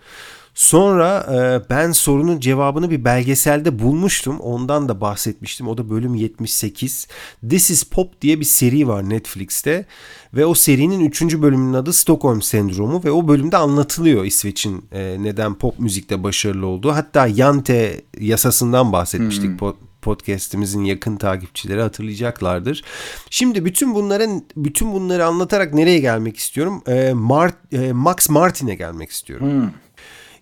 [0.54, 4.40] Sonra e, ben sorunun cevabını bir belgeselde bulmuştum.
[4.40, 5.68] Ondan da bahsetmiştim.
[5.68, 7.08] O da bölüm 78.
[7.50, 9.86] This is Pop diye bir seri var Netflix'te.
[10.34, 11.22] Ve o serinin 3.
[11.22, 13.04] bölümünün adı Stockholm Sendromu.
[13.04, 16.92] Ve o bölümde anlatılıyor İsveç'in e, neden pop müzikte başarılı olduğu.
[16.92, 19.62] Hatta Yante yasasından bahsetmiştik.
[19.62, 22.84] Hmm podcast'imizin yakın takipçileri hatırlayacaklardır.
[23.30, 26.84] Şimdi bütün bunların bütün bunları anlatarak nereye gelmek istiyorum?
[26.88, 29.52] E, Mart, e, Max Martin'e gelmek istiyorum.
[29.52, 29.70] Hmm.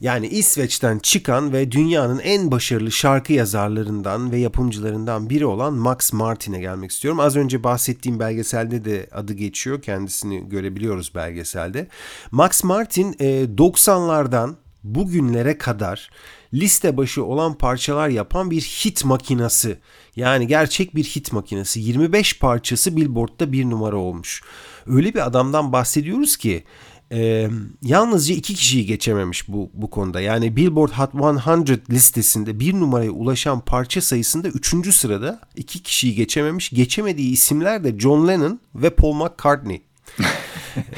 [0.02, 6.60] Yani İsveç'ten çıkan ve dünyanın en başarılı şarkı yazarlarından ve yapımcılarından biri olan Max Martin'e
[6.60, 7.20] gelmek istiyorum.
[7.20, 9.82] Az önce bahsettiğim belgeselde de adı geçiyor.
[9.82, 11.88] Kendisini görebiliyoruz belgeselde.
[12.32, 16.10] Max Martin 90'lardan bugünlere kadar
[16.54, 19.78] liste başı olan parçalar yapan bir hit makinası.
[20.16, 21.80] Yani gerçek bir hit makinesi.
[21.80, 24.42] 25 parçası Billboard'da bir numara olmuş.
[24.88, 26.64] Öyle bir adamdan bahsediyoruz ki
[27.12, 27.50] e,
[27.82, 30.22] yalnızca iki kişiyi geçememiş bu, bu konuda.
[30.22, 36.70] Yani Billboard Hot 100 listesinde bir numaraya ulaşan parça sayısında üçüncü sırada iki kişiyi geçememiş.
[36.70, 39.82] Geçemediği isimler de John Lennon ve Paul McCartney.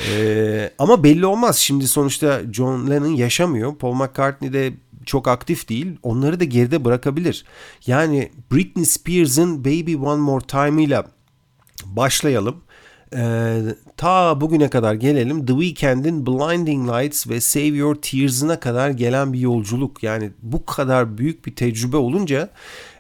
[0.09, 1.57] ee, ama belli olmaz.
[1.57, 3.75] Şimdi sonuçta John Lennon yaşamıyor.
[3.75, 4.73] Paul McCartney de
[5.05, 5.97] çok aktif değil.
[6.03, 7.45] Onları da geride bırakabilir.
[7.87, 11.03] Yani Britney Spears'ın Baby One More Time ile
[11.85, 12.63] başlayalım.
[13.15, 13.61] Ee,
[13.97, 19.39] ta bugüne kadar gelelim The Weeknd'in Blinding Lights ve Save Your Tears'ına kadar gelen bir
[19.39, 20.03] yolculuk.
[20.03, 22.49] Yani bu kadar büyük bir tecrübe olunca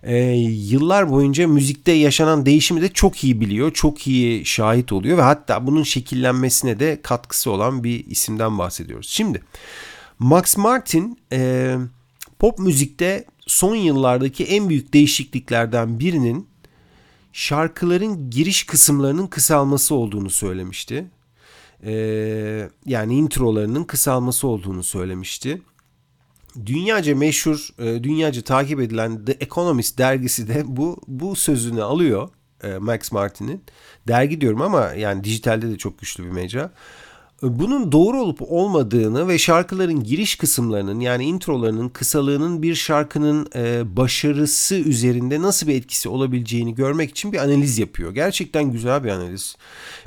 [0.03, 3.73] e, yıllar boyunca müzikte yaşanan değişimi de çok iyi biliyor.
[3.73, 9.09] Çok iyi şahit oluyor ve hatta bunun şekillenmesine de katkısı olan bir isimden bahsediyoruz.
[9.09, 9.41] Şimdi
[10.19, 11.75] Max Martin e,
[12.39, 16.50] pop müzikte son yıllardaki en büyük değişikliklerden birinin
[17.33, 21.07] şarkıların giriş kısımlarının kısalması olduğunu söylemişti.
[21.83, 25.61] Ee, yani introlarının kısalması olduğunu söylemişti.
[26.65, 32.29] Dünyaca meşhur, e, dünyaca takip edilen The Economist dergisi de bu bu sözünü alıyor
[32.63, 33.63] e, Max Martin'in.
[34.07, 36.71] Dergi diyorum ama yani dijitalde de çok güçlü bir mecra
[37.41, 44.75] bunun doğru olup olmadığını ve şarkıların giriş kısımlarının yani introlarının kısalığının bir şarkının e, başarısı
[44.75, 48.13] üzerinde nasıl bir etkisi olabileceğini görmek için bir analiz yapıyor.
[48.13, 49.55] Gerçekten güzel bir analiz.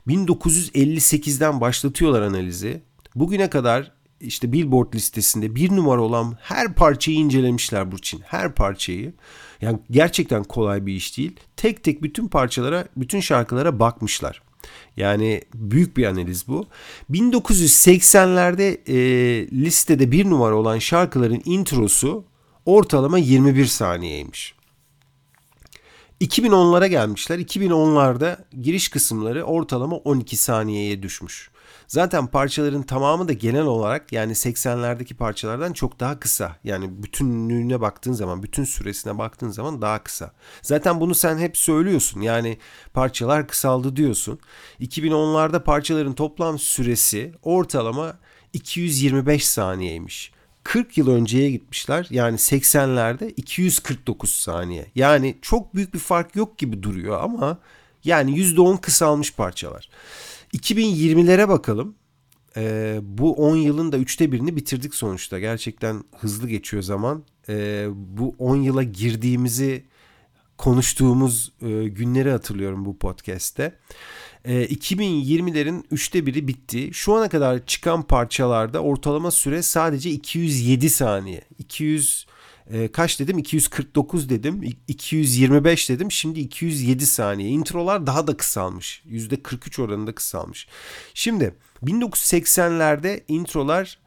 [0.08, 2.82] 1958'den başlatıyorlar analizi.
[3.14, 8.20] Bugüne kadar işte Billboard listesinde bir numara olan her parçayı incelemişler Burçin.
[8.20, 9.12] Her parçayı.
[9.60, 11.36] Yani gerçekten kolay bir iş değil.
[11.56, 14.42] Tek tek bütün parçalara, bütün şarkılara bakmışlar.
[14.96, 16.66] Yani büyük bir analiz bu.
[17.10, 18.96] 1980'lerde e,
[19.52, 22.24] listede bir numara olan şarkıların introsu
[22.66, 24.54] ortalama 21 saniyeymiş.
[26.20, 27.38] 2010'lara gelmişler.
[27.38, 31.50] 2010'larda giriş kısımları ortalama 12 saniyeye düşmüş.
[31.94, 36.56] Zaten parçaların tamamı da genel olarak yani 80'lerdeki parçalardan çok daha kısa.
[36.64, 40.32] Yani bütünlüğüne baktığın zaman, bütün süresine baktığın zaman daha kısa.
[40.62, 42.20] Zaten bunu sen hep söylüyorsun.
[42.20, 42.58] Yani
[42.94, 44.38] parçalar kısaldı diyorsun.
[44.80, 48.18] 2010'larda parçaların toplam süresi ortalama
[48.52, 50.32] 225 saniyeymiş.
[50.64, 52.06] 40 yıl önceye gitmişler.
[52.10, 54.86] Yani 80'lerde 249 saniye.
[54.94, 57.58] Yani çok büyük bir fark yok gibi duruyor ama
[58.04, 59.88] yani %10 kısalmış parçalar.
[60.54, 61.94] 2020'lere bakalım.
[62.56, 65.38] Ee, bu 10 yılın da üçte birini bitirdik sonuçta.
[65.38, 67.24] Gerçekten hızlı geçiyor zaman.
[67.48, 69.84] Ee, bu 10 yıla girdiğimizi
[70.58, 73.78] konuştuğumuz e, günleri hatırlıyorum bu podcast'te.
[74.44, 76.90] Ee, 2020'lerin üçte biri bitti.
[76.92, 81.42] Şu ana kadar çıkan parçalarda ortalama süre sadece 207 saniye.
[81.58, 82.26] 200
[82.70, 83.38] e, kaç dedim?
[83.38, 84.62] 249 dedim.
[84.88, 86.12] 225 dedim.
[86.12, 87.48] Şimdi 207 saniye.
[87.48, 89.02] İntrolar daha da kısalmış.
[89.06, 90.68] %43 oranında kısalmış.
[91.14, 93.98] Şimdi 1980'lerde introlar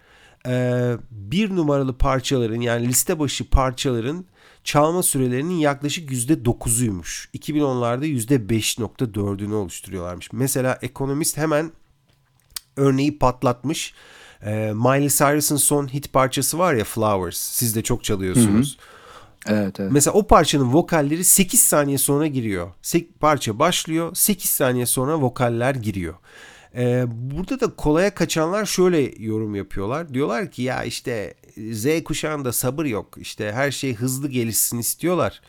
[0.48, 4.26] e, bir numaralı parçaların yani liste başı parçaların
[4.64, 10.30] çalma sürelerinin yaklaşık %9'uymuş 2010'larda %5.4'ünü oluşturuyorlarmış.
[10.32, 11.72] Mesela ekonomist hemen
[12.76, 13.94] örneği patlatmış
[14.46, 17.38] e, Miley Cyrus'ın son hit parçası var ya Flowers.
[17.38, 18.78] Siz de çok çalıyorsunuz.
[19.48, 19.92] Evet, evet.
[19.92, 22.72] Mesela o parçanın vokalleri 8 saniye sonra giriyor.
[22.82, 26.14] Sek, parça başlıyor 8 saniye sonra vokaller giriyor.
[26.76, 30.14] Ee, burada da kolaya kaçanlar şöyle yorum yapıyorlar.
[30.14, 31.34] Diyorlar ki ya işte
[31.72, 33.18] Z kuşağında sabır yok.
[33.18, 35.42] İşte her şey hızlı gelişsin istiyorlar.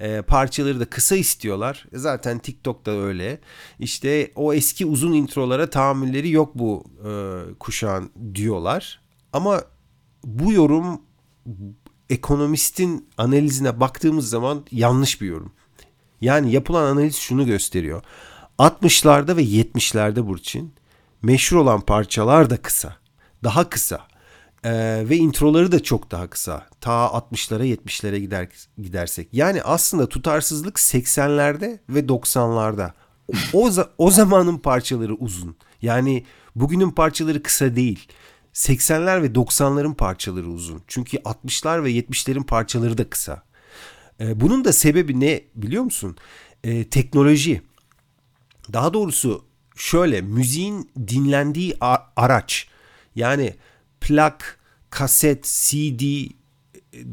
[0.00, 1.86] Ee, parçaları da kısa istiyorlar.
[1.92, 3.40] E zaten TikTok'ta öyle.
[3.78, 7.10] İşte o eski uzun introlara tahammülleri yok bu e,
[7.58, 9.00] kuşağın diyorlar.
[9.32, 9.62] Ama
[10.24, 11.00] bu yorum
[12.10, 15.52] ekonomistin analizine baktığımız zaman yanlış bir yorum.
[16.20, 18.02] Yani yapılan analiz şunu gösteriyor.
[18.58, 20.74] 60'larda ve 70'lerde Burçin
[21.22, 22.96] meşhur olan parçalar da kısa.
[23.44, 24.06] Daha kısa.
[24.64, 26.66] Ee, ve introları da çok daha kısa.
[26.80, 29.28] Ta 60'lara 70'lere gider, gidersek.
[29.32, 32.90] Yani aslında tutarsızlık 80'lerde ve 90'larda.
[33.52, 35.56] O, o zamanın parçaları uzun.
[35.82, 38.08] Yani bugünün parçaları kısa değil.
[38.54, 40.82] 80'ler ve 90'ların parçaları uzun.
[40.86, 43.42] Çünkü 60'lar ve 70'lerin parçaları da kısa.
[44.20, 46.16] Ee, bunun da sebebi ne biliyor musun?
[46.64, 47.62] Ee, teknoloji.
[48.72, 49.44] Daha doğrusu
[49.76, 51.76] şöyle müziğin dinlendiği
[52.16, 52.68] araç.
[53.14, 53.54] Yani
[54.06, 54.58] plak,
[54.90, 56.30] kaset, CD,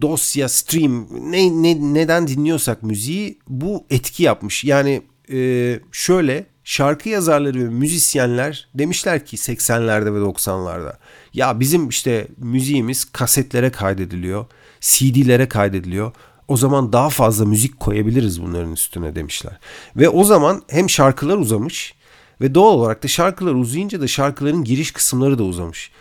[0.02, 4.64] dosya, stream ne, ne neden dinliyorsak müziği bu etki yapmış.
[4.64, 5.02] Yani
[5.32, 10.94] e, şöyle şarkı yazarları ve müzisyenler demişler ki 80'lerde ve 90'larda
[11.34, 14.46] ya bizim işte müziğimiz kasetlere kaydediliyor,
[14.82, 16.12] CD'lere kaydediliyor.
[16.48, 19.60] O zaman daha fazla müzik koyabiliriz bunların üstüne demişler.
[19.96, 21.94] Ve o zaman hem şarkılar uzamış
[22.42, 25.92] ve doğal olarak da şarkılar uzayınca da şarkıların giriş kısımları da uzamış.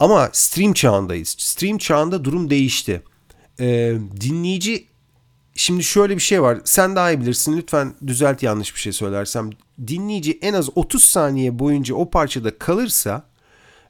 [0.00, 1.28] Ama stream çağındayız.
[1.28, 3.02] Stream çağında durum değişti.
[3.60, 4.86] Ee, dinleyici
[5.54, 6.58] şimdi şöyle bir şey var.
[6.64, 7.56] Sen daha iyi bilirsin.
[7.56, 9.50] Lütfen düzelt yanlış bir şey söylersem.
[9.86, 13.28] Dinleyici en az 30 saniye boyunca o parçada kalırsa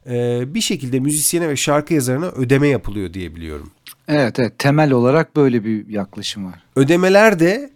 [0.09, 3.71] e, bir şekilde müzisyene ve şarkı yazarına ödeme yapılıyor diye biliyorum.
[4.07, 6.63] Evet, evet temel olarak böyle bir yaklaşım var.
[6.75, 7.73] Ödemeler de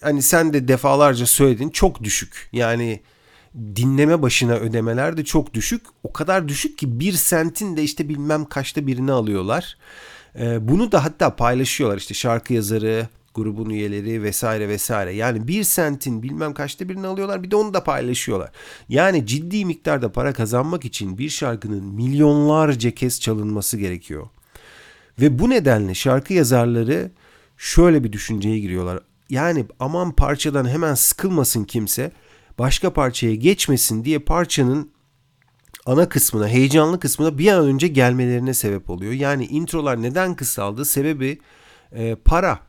[0.00, 2.48] hani sen de defalarca söyledin çok düşük.
[2.52, 3.00] Yani
[3.54, 5.82] dinleme başına ödemeler de çok düşük.
[6.02, 9.78] O kadar düşük ki bir sentin de işte bilmem kaçta birini alıyorlar.
[10.38, 15.14] Ee, bunu da hatta paylaşıyorlar işte şarkı yazarı, grubun üyeleri vesaire vesaire.
[15.14, 18.50] Yani bir sentin bilmem kaçta birini alıyorlar bir de onu da paylaşıyorlar.
[18.88, 24.26] Yani ciddi miktarda para kazanmak için bir şarkının milyonlarca kez çalınması gerekiyor.
[25.20, 27.10] Ve bu nedenle şarkı yazarları
[27.56, 29.00] şöyle bir düşünceye giriyorlar.
[29.30, 32.12] Yani aman parçadan hemen sıkılmasın kimse
[32.58, 34.90] başka parçaya geçmesin diye parçanın
[35.86, 39.12] ana kısmına, heyecanlı kısmına bir an önce gelmelerine sebep oluyor.
[39.12, 40.84] Yani introlar neden kısaldı?
[40.84, 41.38] Sebebi
[41.92, 42.60] e, para.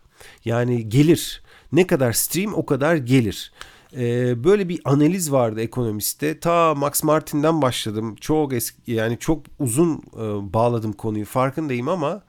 [0.45, 1.43] Yani gelir.
[1.71, 3.51] Ne kadar stream o kadar gelir.
[3.97, 6.39] Ee, böyle bir analiz vardı ekonomiste.
[6.39, 8.15] Ta Max Martin'den başladım.
[8.21, 12.23] Çok eski yani çok uzun e, bağladım konuyu farkındayım ama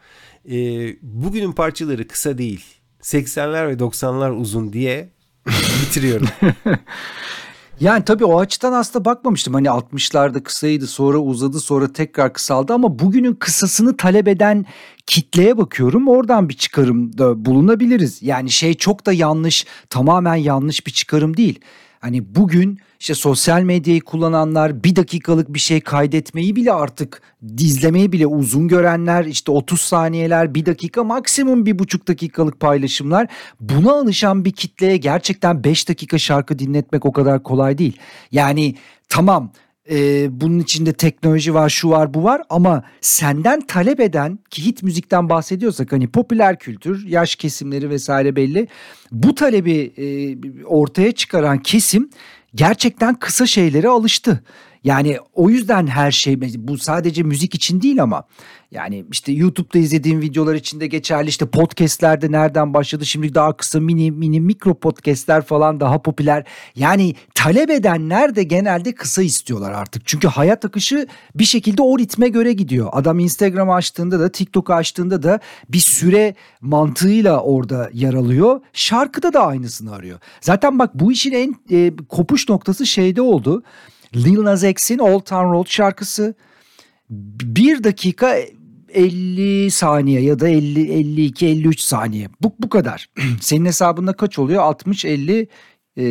[0.51, 0.57] e,
[1.03, 2.65] bugünün parçaları kısa değil.
[3.01, 5.11] 80'ler ve 90'lar uzun diye
[5.83, 6.29] bitiriyorum.
[7.81, 9.55] Yani tabii o açıdan aslında bakmamıştım.
[9.55, 14.67] Hani 60'larda kısaydı sonra uzadı sonra tekrar kısaldı ama bugünün kısasını talep eden
[15.07, 16.09] kitleye bakıyorum.
[16.09, 18.23] Oradan bir çıkarımda bulunabiliriz.
[18.23, 21.61] Yani şey çok da yanlış tamamen yanlış bir çıkarım değil.
[22.05, 27.23] Hani bugün işte sosyal medyayı kullananlar bir dakikalık bir şey kaydetmeyi bile artık
[27.57, 33.27] dizlemeyi bile uzun görenler işte 30 saniyeler bir dakika maksimum bir buçuk dakikalık paylaşımlar
[33.61, 37.99] buna alışan bir kitleye gerçekten 5 dakika şarkı dinletmek o kadar kolay değil.
[38.33, 38.75] Yani
[39.09, 39.53] tamam
[39.91, 44.83] e, bunun içinde teknoloji var şu var bu var ama senden talep eden ki hit
[44.83, 48.69] müzikten bahsediyorsak hani popüler kültür yaş kesimleri vesaire belli
[49.13, 50.07] bu talebi e,
[50.65, 52.11] ortaya çıkaran kesim
[52.55, 54.45] gerçekten kısa şeylere alıştı.
[54.85, 58.25] Yani o yüzden her şey bu sadece müzik için değil ama
[58.71, 63.81] yani işte YouTube'da izlediğim videolar için de geçerli işte podcastlerde nereden başladı şimdi daha kısa
[63.81, 66.45] mini mini mikro podcastler falan daha popüler.
[66.77, 70.03] Yani talep edenler de genelde kısa istiyorlar artık.
[70.07, 72.89] Çünkü hayat akışı bir şekilde o ritme göre gidiyor.
[72.93, 78.61] Adam Instagram açtığında da TikTok açtığında da bir süre mantığıyla orada yer alıyor.
[78.73, 80.19] Şarkıda da aynısını arıyor.
[80.41, 83.63] Zaten bak bu işin en e, kopuş noktası şeyde oldu.
[84.17, 86.35] Lil Nas X'in Old Town Road şarkısı
[87.11, 88.37] bir dakika
[88.89, 92.29] 50 saniye ya da 50 52 53 saniye.
[92.43, 93.09] Bu bu kadar.
[93.41, 94.63] Senin hesabında kaç oluyor?
[94.63, 95.49] 60 50
[95.97, 96.05] e,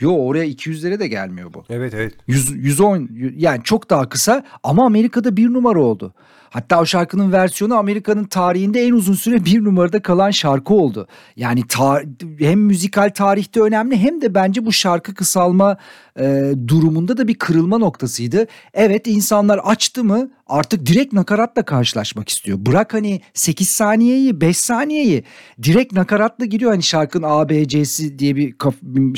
[0.00, 1.64] yo oraya 200'lere de gelmiyor bu.
[1.70, 2.14] Evet evet.
[2.26, 6.14] 100 110 yani çok daha kısa ama Amerika'da bir numara oldu.
[6.50, 11.08] Hatta o şarkının versiyonu Amerika'nın tarihinde en uzun süre bir numarada kalan şarkı oldu.
[11.36, 12.06] Yani tar-
[12.38, 15.76] hem müzikal tarihte önemli hem de bence bu şarkı kısalma
[16.18, 18.46] e, durumunda da bir kırılma noktasıydı.
[18.74, 22.58] Evet insanlar açtı mı artık direkt nakaratla karşılaşmak istiyor.
[22.60, 25.24] Bırak hani 8 saniyeyi 5 saniyeyi
[25.62, 26.70] direkt nakaratla giriyor.
[26.70, 28.54] Hani şarkının A, B, C'si diye bir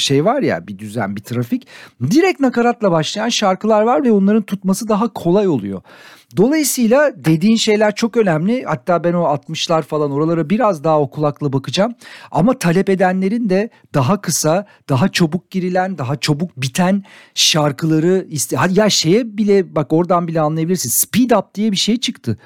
[0.01, 1.67] şey var ya bir düzen bir trafik.
[2.11, 5.83] Direkt nakaratla başlayan şarkılar var ve onların tutması daha kolay oluyor.
[6.37, 8.65] Dolayısıyla dediğin şeyler çok önemli.
[8.65, 11.95] Hatta ben o 60'lar falan oralara biraz daha o kulakla bakacağım.
[12.31, 18.57] Ama talep edenlerin de daha kısa, daha çabuk girilen, daha çabuk biten şarkıları iste.
[18.71, 20.91] Ya şeye bile bak oradan bile anlayabilirsin.
[20.91, 22.39] Speed up diye bir şey çıktı.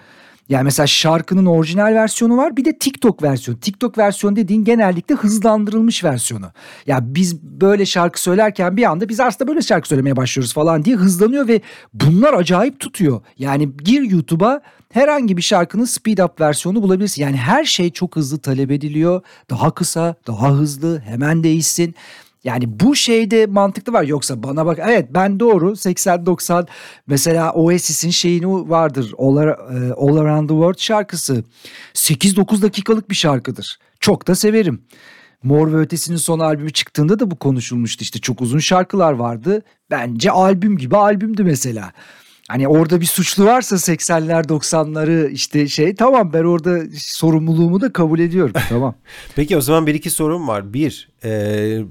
[0.48, 3.60] Yani mesela şarkının orijinal versiyonu var bir de TikTok versiyonu.
[3.60, 6.46] TikTok versiyonu dediğin genellikle hızlandırılmış versiyonu.
[6.86, 10.96] Ya biz böyle şarkı söylerken bir anda biz aslında böyle şarkı söylemeye başlıyoruz falan diye
[10.96, 11.60] hızlanıyor ve
[11.94, 13.20] bunlar acayip tutuyor.
[13.38, 14.60] Yani gir YouTube'a
[14.92, 17.22] herhangi bir şarkının speed up versiyonu bulabilirsin.
[17.22, 19.22] Yani her şey çok hızlı talep ediliyor.
[19.50, 21.94] Daha kısa, daha hızlı, hemen değişsin.
[22.46, 24.02] Yani bu şeyde mantıklı var.
[24.02, 26.66] Yoksa bana bak evet ben doğru 80-90
[27.06, 29.14] mesela Oasis'in şeyini vardır.
[29.18, 29.50] All, e,
[29.92, 31.44] All Around the World şarkısı.
[31.94, 33.78] 8-9 dakikalık bir şarkıdır.
[34.00, 34.82] Çok da severim.
[35.42, 38.18] Mor ve Ötesi'nin son albümü çıktığında da bu konuşulmuştu işte.
[38.18, 39.62] Çok uzun şarkılar vardı.
[39.90, 41.92] Bence albüm gibi albümdü mesela.
[42.48, 48.18] Hani orada bir suçlu varsa 80'ler 90'ları işte şey tamam ben orada sorumluluğumu da kabul
[48.18, 48.94] ediyorum tamam.
[49.36, 50.72] Peki o zaman bir iki sorum var.
[50.72, 51.30] Bir, e,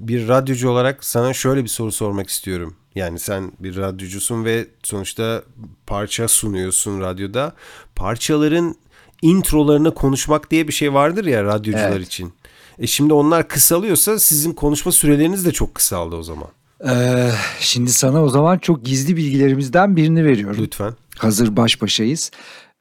[0.08, 2.74] bir radyocu olarak sana şöyle bir soru sormak istiyorum.
[2.94, 5.42] Yani sen bir radyocusun ve sonuçta
[5.86, 7.52] parça sunuyorsun radyoda.
[7.96, 8.74] Parçaların
[9.22, 12.06] introlarına konuşmak diye bir şey vardır ya radyocular evet.
[12.06, 12.32] için.
[12.78, 16.48] E şimdi onlar kısalıyorsa sizin konuşma süreleriniz de çok kısaldı o zaman.
[16.84, 20.56] Ee, şimdi sana o zaman çok gizli bilgilerimizden birini veriyorum.
[20.60, 20.92] Lütfen.
[21.18, 22.30] Hazır baş başayız.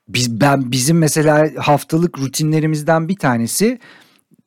[0.07, 3.79] Biz ben bizim mesela haftalık rutinlerimizden bir tanesi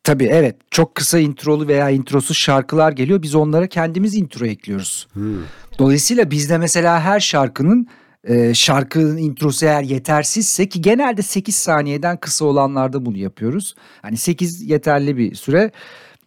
[0.04, 3.22] tabii evet çok kısa introlu veya introsuz şarkılar geliyor.
[3.22, 5.06] Biz onlara kendimiz intro ekliyoruz.
[5.12, 5.42] Hmm.
[5.78, 7.88] Dolayısıyla bizde mesela her şarkının
[8.24, 13.74] e, şarkının introsu eğer yetersizse ki genelde 8 saniyeden kısa olanlarda bunu yapıyoruz.
[14.02, 15.70] Hani 8 yeterli bir süre.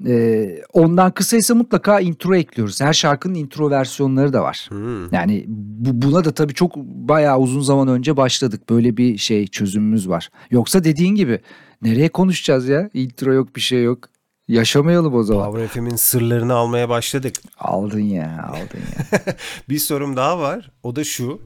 [0.07, 2.81] Ee, ondan kısaysa mutlaka intro ekliyoruz.
[2.81, 4.67] Her şarkının intro versiyonları da var.
[4.69, 5.13] Hmm.
[5.13, 8.69] Yani bu, buna da tabii çok bayağı uzun zaman önce başladık.
[8.69, 10.29] Böyle bir şey çözümümüz var.
[10.51, 11.39] Yoksa dediğin gibi
[11.81, 12.89] nereye konuşacağız ya?
[12.93, 14.09] Intro yok bir şey yok.
[14.47, 15.51] Yaşamayalım o zaman.
[15.51, 17.35] Power FM'in sırlarını almaya başladık.
[17.57, 19.21] Aldın ya aldın ya.
[19.69, 20.71] bir sorum daha var.
[20.83, 21.41] O da şu.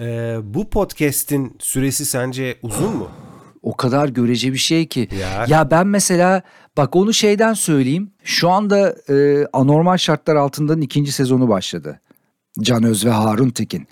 [0.00, 3.10] Ee, bu podcast'in süresi sence uzun mu?
[3.62, 5.08] O kadar görece bir şey ki.
[5.20, 6.42] Ya, ya ben mesela
[6.76, 8.10] bak onu şeyden söyleyeyim.
[8.24, 12.00] Şu anda e, anormal şartlar altında ikinci sezonu başladı.
[12.60, 13.88] Can Öz ve Harun Tekin.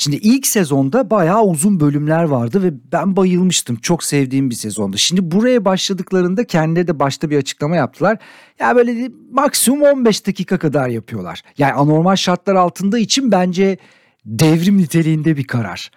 [0.00, 3.76] Şimdi ilk sezonda bayağı uzun bölümler vardı ve ben bayılmıştım.
[3.76, 4.98] Çok sevdiğim bir sezondu.
[4.98, 8.18] Şimdi buraya başladıklarında kendileri de başta bir açıklama yaptılar.
[8.60, 11.42] Ya böyle maksimum 15 dakika kadar yapıyorlar.
[11.58, 13.78] Yani anormal şartlar altında için bence
[14.24, 15.90] devrim niteliğinde bir karar.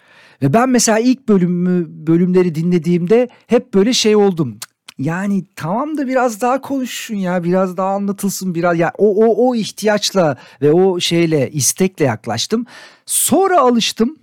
[0.43, 4.58] Ve ben mesela ilk bölümü bölümleri dinlediğimde hep böyle şey oldum.
[4.97, 9.56] Yani tamam da biraz daha konuşun ya biraz daha anlatılsın biraz ya o o o
[9.56, 12.65] ihtiyaçla ve o şeyle istekle yaklaştım.
[13.06, 14.15] Sonra alıştım.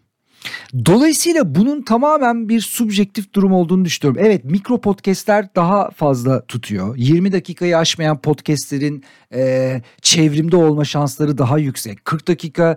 [0.87, 4.22] Dolayısıyla bunun tamamen bir subjektif durum olduğunu düşünüyorum.
[4.26, 6.96] Evet mikro podcastler daha fazla tutuyor.
[6.96, 9.04] 20 dakikayı aşmayan podcastlerin
[9.35, 12.04] e, çevrimde olma şansları daha yüksek.
[12.04, 12.76] 40 dakika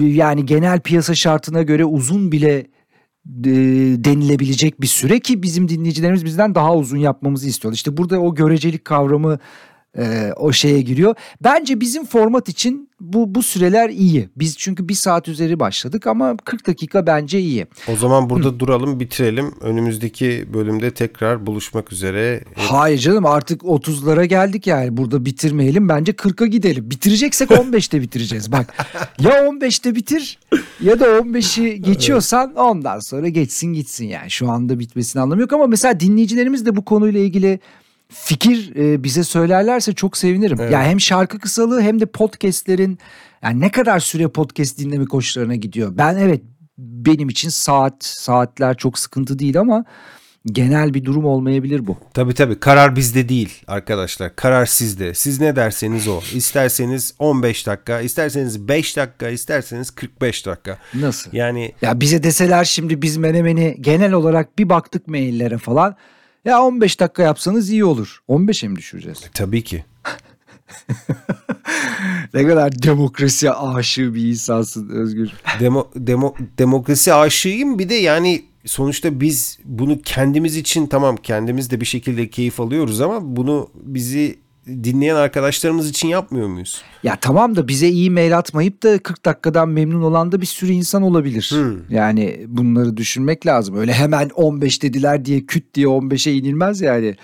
[0.00, 2.66] yani genel piyasa şartına göre uzun bile
[3.26, 7.74] denilebilecek bir süre ki bizim dinleyicilerimiz bizden daha uzun yapmamızı istiyor.
[7.74, 9.38] İşte burada o görecelik kavramı
[9.98, 11.14] e, o şeye giriyor.
[11.40, 14.28] Bence bizim format için bu bu süreler iyi.
[14.36, 17.66] Biz çünkü bir saat üzeri başladık ama 40 dakika bence iyi.
[17.92, 18.58] O zaman burada Hı.
[18.58, 19.54] duralım bitirelim.
[19.60, 22.44] Önümüzdeki bölümde tekrar buluşmak üzere.
[22.56, 24.96] Hayır canım artık 30'lara geldik yani.
[24.96, 25.88] Burada bitirmeyelim.
[25.88, 26.90] Bence 40'a gidelim.
[26.90, 28.52] Bitireceksek 15'te bitireceğiz.
[28.52, 28.74] Bak
[29.20, 30.38] ya 15'te bitir
[30.80, 34.30] ya da 15'i geçiyorsan ondan sonra geçsin gitsin yani.
[34.30, 37.60] Şu anda bitmesini anlamı yok ama mesela dinleyicilerimiz de bu konuyla ilgili
[38.08, 40.60] fikir e, bize söylerlerse çok sevinirim.
[40.60, 40.72] Evet.
[40.72, 42.98] Yani hem şarkı kısalığı hem de podcastlerin
[43.42, 45.92] yani ne kadar süre podcast dinlemek hoşlarına gidiyor.
[45.98, 46.42] Ben evet
[46.78, 49.84] benim için saat saatler çok sıkıntı değil ama
[50.46, 51.96] genel bir durum olmayabilir bu.
[52.14, 54.36] Tabii tabii karar bizde değil arkadaşlar.
[54.36, 55.14] Karar sizde.
[55.14, 56.20] Siz ne derseniz o.
[56.34, 60.78] İsterseniz 15 dakika, isterseniz 5 dakika, isterseniz 45 dakika.
[60.94, 61.30] Nasıl?
[61.32, 65.96] Yani ya bize deseler şimdi biz menemeni genel olarak bir baktık maillere falan.
[66.44, 68.22] Ya 15 dakika yapsanız iyi olur.
[68.28, 69.18] 15'e mi düşüreceğiz?
[69.18, 69.84] E, tabii ki.
[72.34, 75.30] ne kadar demokrasi aşığı bir insansın Özgür.
[75.60, 81.80] Demo, demo, demokrasi aşığıyım bir de yani sonuçta biz bunu kendimiz için tamam kendimiz de
[81.80, 86.82] bir şekilde keyif alıyoruz ama bunu bizi dinleyen arkadaşlarımız için yapmıyor muyuz?
[87.02, 90.72] Ya tamam da bize iyi mail atmayıp da 40 dakikadan memnun olan da bir sürü
[90.72, 91.50] insan olabilir.
[91.54, 91.96] Hmm.
[91.96, 93.76] Yani bunları düşünmek lazım.
[93.76, 97.14] Öyle hemen 15 dediler diye küt diye 15'e inilmez yani.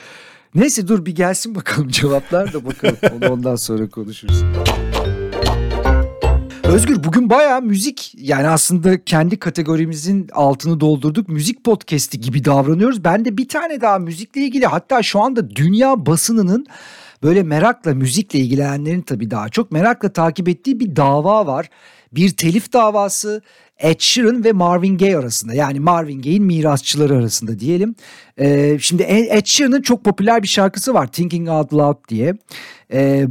[0.54, 2.96] Neyse dur bir gelsin bakalım cevaplar da bakalım.
[3.16, 4.44] Onu ondan sonra konuşuruz.
[6.64, 11.28] Özgür bugün bayağı müzik yani aslında kendi kategorimizin altını doldurduk.
[11.28, 13.04] Müzik podcast'i gibi davranıyoruz.
[13.04, 16.66] Ben de bir tane daha müzikle ilgili hatta şu anda dünya basınının
[17.22, 21.68] böyle merakla müzikle ilgilenenlerin tabii daha çok merakla takip ettiği bir dava var.
[22.12, 23.42] Bir telif davası
[23.78, 27.94] Ed Sheeran ve Marvin Gaye arasında yani Marvin Gaye'in mirasçıları arasında diyelim.
[28.38, 32.34] Ee, şimdi Ed Sheeran'ın çok popüler bir şarkısı var Thinking Out Loud diye.
[32.92, 33.24] Ee,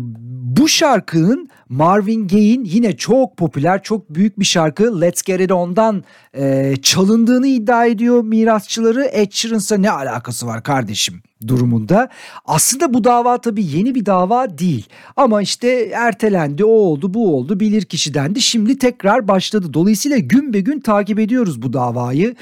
[0.58, 6.04] bu şarkının Marvin Gaye'in yine çok popüler çok büyük bir şarkı Let's Get It On'dan
[6.34, 9.06] e, çalındığını iddia ediyor mirasçıları.
[9.06, 12.10] Ed Sheeran'sa ne alakası var kardeşim durumunda.
[12.46, 14.86] Aslında bu dava tabii yeni bir dava değil.
[15.16, 18.42] Ama işte ertelendi, o oldu, bu oldu, bilir kişi dendi.
[18.42, 19.74] Şimdi tekrar başladı.
[19.74, 22.36] Dolayısıyla gün be gün takip ediyoruz bu davayı.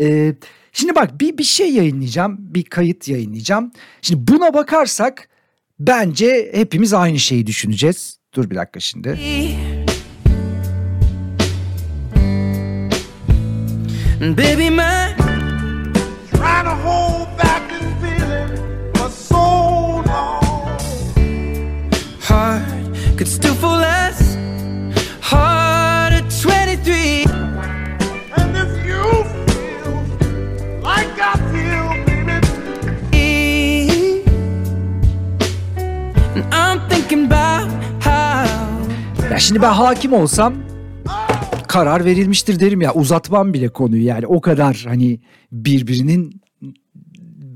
[0.00, 0.34] Ee,
[0.72, 3.72] şimdi bak bir, bir şey yayınlayacağım, bir kayıt yayınlayacağım.
[4.02, 5.28] Şimdi buna bakarsak
[5.80, 8.18] bence hepimiz aynı şeyi düşüneceğiz.
[8.34, 9.18] Dur bir dakika şimdi.
[14.20, 15.16] Baby, my
[16.30, 17.11] trying to hold
[22.32, 22.62] heart
[23.16, 24.18] could still fall less
[25.20, 27.24] hard at 23.
[28.38, 29.04] And if you
[29.48, 29.92] feel
[30.90, 32.36] like I feel, baby,
[36.36, 37.68] And I'm thinking about
[38.04, 38.46] how
[39.30, 40.54] Ya şimdi ben hakim olsam
[41.68, 45.20] karar verilmiştir derim ya uzatmam bile konuyu yani o kadar hani
[45.52, 46.42] birbirinin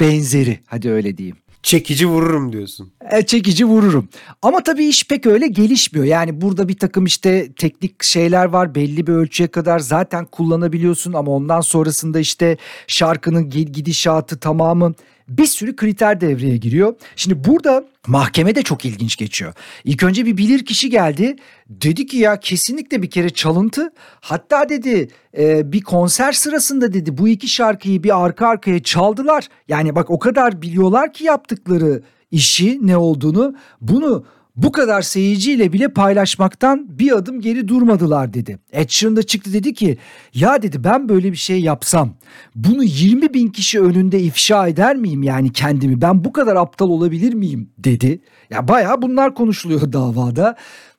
[0.00, 1.36] benzeri hadi öyle diyeyim.
[1.66, 2.92] Çekici vururum diyorsun.
[3.10, 4.08] E, çekici vururum.
[4.42, 6.06] Ama tabii iş pek öyle gelişmiyor.
[6.06, 8.74] Yani burada bir takım işte teknik şeyler var.
[8.74, 12.56] Belli bir ölçüye kadar zaten kullanabiliyorsun ama ondan sonrasında işte
[12.86, 14.94] şarkının gidişatı tamamı
[15.28, 16.94] bir sürü kriter devreye giriyor.
[17.16, 19.54] Şimdi burada mahkeme de çok ilginç geçiyor.
[19.84, 21.36] İlk önce bir bilir kişi geldi.
[21.68, 23.92] Dedi ki ya kesinlikle bir kere çalıntı.
[24.20, 25.08] Hatta dedi
[25.38, 29.48] e, bir konser sırasında dedi bu iki şarkıyı bir arka arkaya çaldılar.
[29.68, 33.54] Yani bak o kadar biliyorlar ki yaptıkları işi ne olduğunu.
[33.80, 34.24] Bunu
[34.56, 38.58] bu kadar seyirciyle bile paylaşmaktan bir adım geri durmadılar dedi.
[38.72, 39.98] Ed Sheeran da çıktı dedi ki
[40.34, 42.14] ya dedi ben böyle bir şey yapsam
[42.54, 47.34] bunu 20 bin kişi önünde ifşa eder miyim yani kendimi ben bu kadar aptal olabilir
[47.34, 48.20] miyim dedi.
[48.50, 50.56] Ya bayağı bunlar konuşuluyor davada.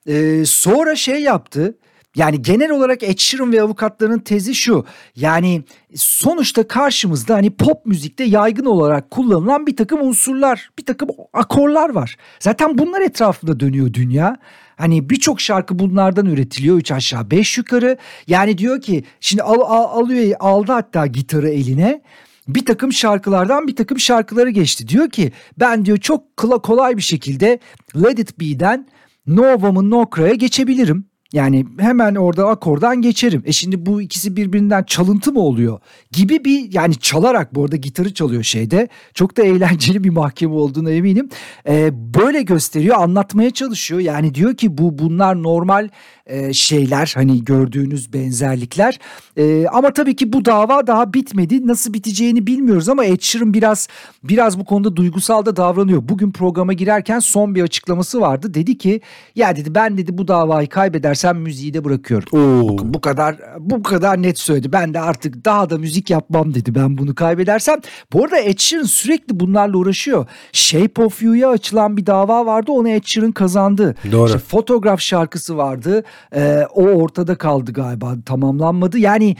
[0.08, 1.78] Ee, sonra şey yaptı
[2.18, 4.86] yani genel olarak Ed Sheeran ve avukatlarının tezi şu.
[5.16, 5.64] Yani
[5.96, 12.16] sonuçta karşımızda hani pop müzikte yaygın olarak kullanılan bir takım unsurlar, bir takım akorlar var.
[12.40, 14.38] Zaten bunlar etrafında dönüyor dünya.
[14.76, 17.98] Hani birçok şarkı bunlardan üretiliyor üç aşağı beş yukarı.
[18.28, 22.02] Yani diyor ki şimdi al, al, alıyor aldı hatta gitarı eline
[22.48, 24.88] bir takım şarkılardan bir takım şarkıları geçti.
[24.88, 27.60] Diyor ki ben diyor çok kolay bir şekilde
[27.96, 28.88] Let It Be'den
[29.28, 31.06] No Woman No Cry'a geçebilirim.
[31.34, 33.44] Yani hemen orada akordan geçerim.
[33.46, 35.80] E şimdi bu ikisi birbirinden çalıntı mı oluyor?
[36.12, 38.88] Gibi bir yani çalarak bu arada gitarı çalıyor şeyde.
[39.14, 41.30] Çok da eğlenceli bir mahkeme olduğuna eminim.
[41.68, 44.00] Ee, böyle gösteriyor anlatmaya çalışıyor.
[44.00, 45.90] Yani diyor ki bu bunlar normal
[46.26, 49.00] e, şeyler hani gördüğünüz benzerlikler.
[49.38, 51.68] E, ama tabii ki bu dava daha bitmedi.
[51.68, 53.88] Nasıl biteceğini bilmiyoruz ama Ed Sheeran biraz
[54.24, 56.10] biraz bu konuda duygusal da davranıyor.
[56.10, 58.54] Bugün programa girerken son bir açıklaması vardı.
[58.54, 59.02] Dedi ki
[59.36, 60.70] ya dedi ben dedi bu davayı
[61.18, 62.28] kaybedersem müziği de bırakıyorum.
[62.32, 62.78] Oo.
[62.78, 64.72] Bu, bu kadar bu kadar net söyledi.
[64.72, 66.76] Ben de artık daha da müzik yapmam dedi.
[66.76, 67.80] Ben bunu kaybedersem.
[68.14, 70.26] Bu arada Ed Sheeran sürekli bunlarla uğraşıyor.
[70.52, 72.72] Shape of You'ya açılan bir dava vardı.
[72.72, 73.96] Onu Ed Sheeran kazandı.
[74.12, 74.28] Doğru.
[74.28, 76.04] İşte fotoğraf şarkısı vardı.
[76.36, 78.98] Ee, o ortada kaldı galiba tamamlanmadı.
[78.98, 79.36] Yani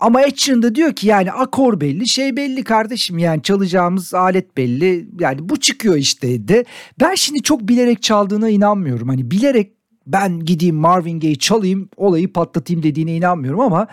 [0.00, 4.56] ama Ed Sheeran da diyor ki yani akor belli şey belli kardeşim yani çalacağımız alet
[4.56, 6.64] belli yani bu çıkıyor işte de.
[7.00, 9.08] Ben şimdi çok bilerek çaldığına inanmıyorum.
[9.08, 13.86] Hani bilerek ben gideyim Marvin Gaye çalayım olayı patlatayım dediğine inanmıyorum ama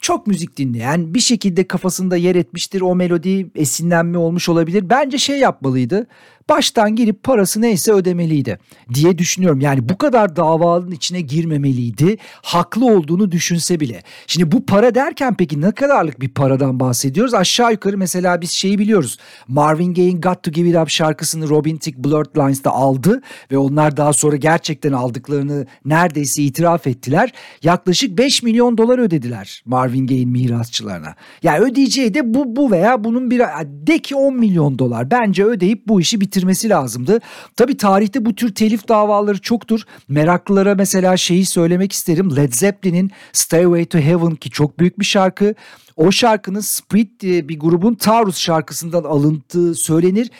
[0.00, 4.90] çok müzik dinleyen bir şekilde kafasında yer etmiştir o melodi esinlenme olmuş olabilir.
[4.90, 6.06] Bence şey yapmalıydı
[6.48, 8.58] baştan gelip parası neyse ödemeliydi
[8.94, 9.60] diye düşünüyorum.
[9.60, 12.16] Yani bu kadar davanın içine girmemeliydi.
[12.42, 14.02] Haklı olduğunu düşünse bile.
[14.26, 17.34] Şimdi bu para derken peki ne kadarlık bir paradan bahsediyoruz?
[17.34, 19.18] Aşağı yukarı mesela biz şeyi biliyoruz.
[19.48, 23.22] Marvin Gaye'in Got to Give It Up şarkısını Robin Thicke Blurred Lines'da aldı
[23.52, 27.32] ve onlar daha sonra gerçekten aldıklarını neredeyse itiraf ettiler.
[27.62, 31.14] Yaklaşık 5 milyon dolar ödediler Marvin Gaye'in mirasçılarına.
[31.42, 33.38] Yani ödeyeceği de bu, bu veya bunun bir
[33.86, 35.10] de ki 10 milyon dolar.
[35.10, 37.20] Bence ödeyip bu işi bitirmesi lazımdı.
[37.56, 39.80] Tabi tarihte bu tür telif davaları çoktur.
[40.08, 42.36] Meraklılara mesela şeyi söylemek isterim.
[42.36, 45.54] Led Zeppelin'in Stairway to Heaven ki çok büyük bir şarkı.
[45.96, 50.30] O şarkının Sprit diye bir grubun Taurus şarkısından alındığı söylenir.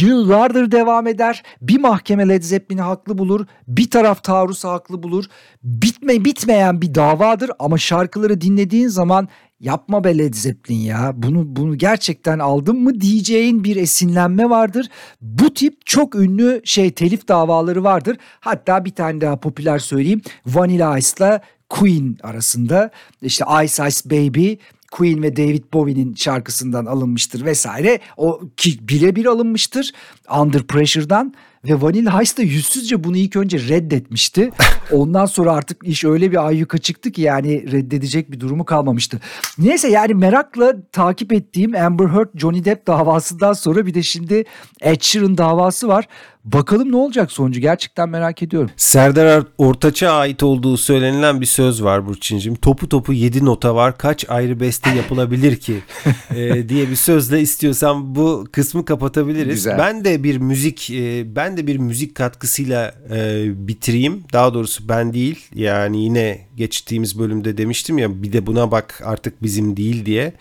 [0.00, 1.42] Yıllardır devam eder.
[1.62, 3.46] Bir mahkeme Led Zeppelin'i haklı bulur.
[3.68, 5.24] Bir taraf Taurus'u haklı bulur.
[5.62, 9.28] Bitme bitmeyen bir davadır ama şarkıları dinlediğin zaman
[9.60, 14.88] yapma be Led Zeppelin ya bunu bunu gerçekten aldın mı diyeceğin bir esinlenme vardır.
[15.20, 18.16] Bu tip çok ünlü şey telif davaları vardır.
[18.40, 20.22] Hatta bir tane daha popüler söyleyeyim.
[20.46, 22.90] Vanilla Ice'la Queen arasında
[23.22, 24.54] işte Ice Ice Baby
[24.90, 28.00] Queen ve David Bowie'nin şarkısından alınmıştır vesaire.
[28.16, 29.92] O ki birebir alınmıştır
[30.40, 31.34] Under Pressure'dan
[31.68, 34.50] ve Vanilla Ice da yüzsüzce bunu ilk önce reddetmişti.
[34.92, 39.20] Ondan sonra artık iş öyle bir ayyuka çıktı ki yani reddedecek bir durumu kalmamıştı.
[39.58, 44.44] Neyse yani merakla takip ettiğim Amber Heard Johnny Depp davasından sonra bir de şimdi
[44.80, 46.08] Ed Sheeran davası var.
[46.46, 48.70] Bakalım ne olacak sonucu gerçekten merak ediyorum.
[48.76, 52.54] Serdar Ortaç'a ait olduğu söylenilen bir söz var Burçin'cim.
[52.54, 55.78] Topu topu 7 nota var kaç ayrı beste yapılabilir ki
[56.34, 59.54] e, diye bir sözle istiyorsan bu kısmı kapatabiliriz.
[59.54, 59.78] Güzel.
[59.78, 64.24] Ben de bir müzik e, ben de bir müzik katkısıyla e, bitireyim.
[64.32, 69.42] Daha doğrusu ben değil yani yine geçtiğimiz bölümde demiştim ya bir de buna bak artık
[69.42, 70.32] bizim değil diye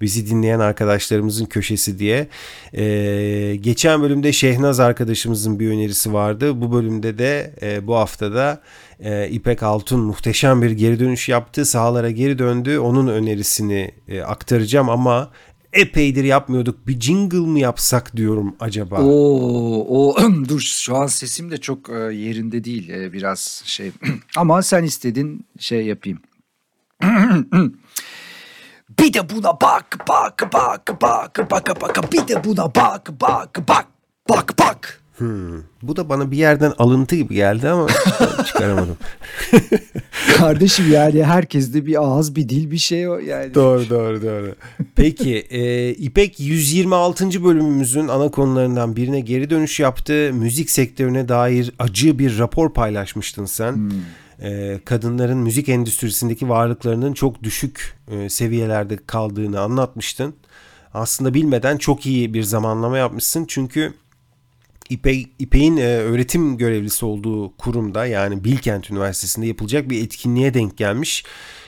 [0.00, 2.28] bizi dinleyen arkadaşlarımızın köşesi diye.
[2.72, 6.60] E, geçen bölümde Şehnaz arkadaşımızın bir önerisi vardı.
[6.60, 8.62] Bu bölümde de e, bu haftada
[9.00, 11.64] e, İpek Altun muhteşem bir geri dönüş yaptı.
[11.64, 12.78] Sahalara geri döndü.
[12.78, 15.30] Onun önerisini e, aktaracağım ama
[15.72, 16.86] epeydir yapmıyorduk.
[16.86, 19.02] Bir jingle mı yapsak diyorum acaba?
[19.02, 20.16] Oo, o
[20.48, 23.92] dur şu an sesim de çok e, yerinde değil e, biraz şey
[24.36, 26.18] ama sen istedin şey yapayım.
[28.98, 33.86] bir de buna bak bak bak bak bak bak bir de buna bak bak bak
[34.28, 35.02] bak bak.
[35.82, 37.86] Bu da bana bir yerden alıntı gibi geldi ama
[38.46, 38.96] çıkaramadım.
[40.36, 43.54] Kardeşim yani herkeste bir ağız bir dil bir şey o yani.
[43.54, 44.54] doğru doğru doğru.
[44.96, 47.44] Peki e, İpek 126.
[47.44, 50.30] bölümümüzün ana konularından birine geri dönüş yaptı.
[50.32, 53.90] Müzik sektörüne dair acı bir rapor paylaşmıştın sen.
[54.42, 60.34] E, kadınların müzik endüstrisindeki varlıklarının çok düşük e, seviyelerde kaldığını anlatmıştın.
[60.94, 63.44] Aslında bilmeden çok iyi bir zamanlama yapmışsın.
[63.48, 63.94] Çünkü
[64.90, 71.24] İpek, İpek'in e, öğretim görevlisi olduğu kurumda yani Bilkent Üniversitesi'nde yapılacak bir etkinliğe denk gelmiş.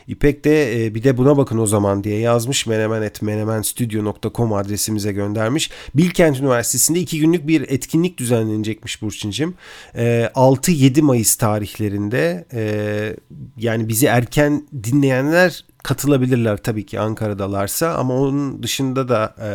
[0.08, 5.70] İpek de e, bir de buna bakın o zaman diye yazmış menemen.menemenstudio.com adresimize göndermiş.
[5.94, 9.54] Bilkent Üniversitesi'nde iki günlük bir etkinlik düzenlenecekmiş Burçin'cim.
[9.94, 13.16] E, 6-7 Mayıs tarihlerinde e,
[13.56, 19.48] yani bizi erken dinleyenler katılabilirler tabii ki Ankara'dalarsa ama onun dışında da e,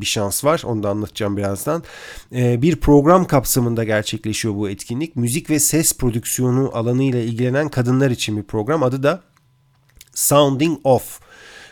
[0.00, 0.62] bir şans var.
[0.64, 1.82] Onu da anlatacağım birazdan.
[2.32, 5.16] E, bir program kapsamında gerçekleşiyor bu etkinlik.
[5.16, 8.82] Müzik ve ses prodüksiyonu alanıyla ilgilenen kadınlar için bir program.
[8.82, 9.22] Adı da
[10.14, 11.20] Sounding Off.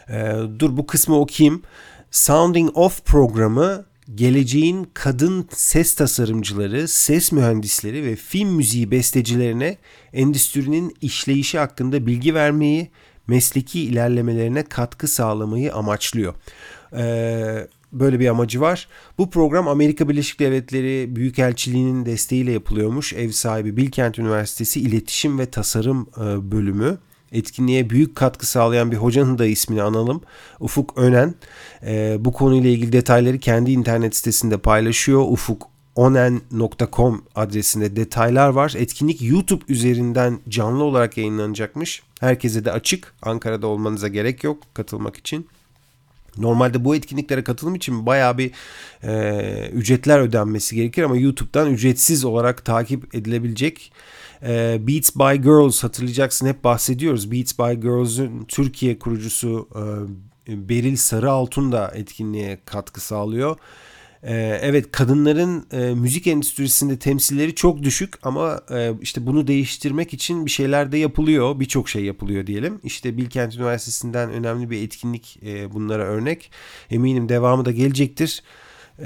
[0.09, 1.63] E, dur bu kısmı okuyayım.
[2.11, 3.85] Sounding Off programı
[4.15, 9.77] geleceğin kadın ses tasarımcıları, ses mühendisleri ve film müziği bestecilerine
[10.13, 12.91] endüstrinin işleyişi hakkında bilgi vermeyi,
[13.29, 16.35] mesleki ilerlemelerine katkı sağlamayı amaçlıyor.
[16.97, 18.89] Ee, böyle bir amacı var.
[19.19, 23.13] Bu program Amerika Birleşik Devletleri Büyükelçiliği'nin desteğiyle yapılıyormuş.
[23.13, 26.99] Ev sahibi Bilkent Üniversitesi İletişim ve Tasarım e, Bölümü.
[27.33, 30.21] Etkinliğe büyük katkı sağlayan bir hocanın da ismini analım.
[30.61, 31.35] Ufuk Önen.
[31.87, 35.21] E, bu konuyla ilgili detayları kendi internet sitesinde paylaşıyor.
[35.21, 35.69] Ufuk
[35.99, 38.75] onen.com adresinde detaylar var.
[38.77, 42.03] Etkinlik YouTube üzerinden canlı olarak yayınlanacakmış.
[42.21, 43.15] Herkese de açık.
[43.23, 45.49] Ankara'da olmanıza gerek yok katılmak için.
[46.37, 48.51] Normalde bu etkinliklere katılım için bayağı bir
[49.03, 53.93] e, ücretler ödenmesi gerekir ama YouTube'dan ücretsiz olarak takip edilebilecek.
[54.43, 57.33] E, Beats by Girls hatırlayacaksın hep bahsediyoruz.
[57.33, 59.69] Beats by Girls'ün Türkiye kurucusu
[60.49, 63.57] e, Beril Sarıaltun da etkinliğe katkı sağlıyor.
[64.23, 70.47] Ee, evet kadınların e, müzik endüstrisinde temsilleri çok düşük ama e, işte bunu değiştirmek için
[70.47, 71.61] bir şeyler de yapılıyor.
[71.61, 72.81] Birçok şey yapılıyor diyelim.
[72.85, 76.51] İşte Bilkent Üniversitesi'nden önemli bir etkinlik e, bunlara örnek.
[76.91, 78.43] Eminim devamı da gelecektir.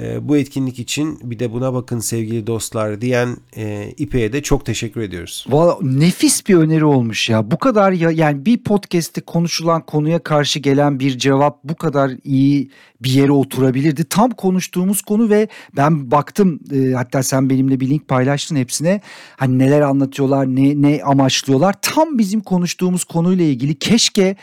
[0.01, 4.65] E, bu etkinlik için bir de buna bakın sevgili dostlar diyen e, İpek'e de çok
[4.65, 5.45] teşekkür ediyoruz.
[5.49, 7.51] Valla nefis bir öneri olmuş ya.
[7.51, 12.69] Bu kadar ya yani bir podcast'te konuşulan konuya karşı gelen bir cevap bu kadar iyi
[13.01, 14.03] bir yere oturabilirdi.
[14.03, 19.01] Tam konuştuğumuz konu ve ben baktım e, hatta sen benimle bir link paylaştın hepsine.
[19.37, 21.75] Hani neler anlatıyorlar, ne ne amaçlıyorlar.
[21.81, 24.35] Tam bizim konuştuğumuz konuyla ilgili keşke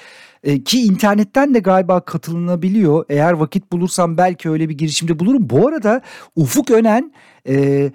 [0.44, 3.04] e, ki internetten de galiba katılınabiliyor.
[3.08, 5.50] Eğer vakit bulursam belki öyle bir girişimde bulurum.
[5.50, 6.02] Bu arada
[6.36, 7.12] Ufuk Önen
[7.48, 7.90] e,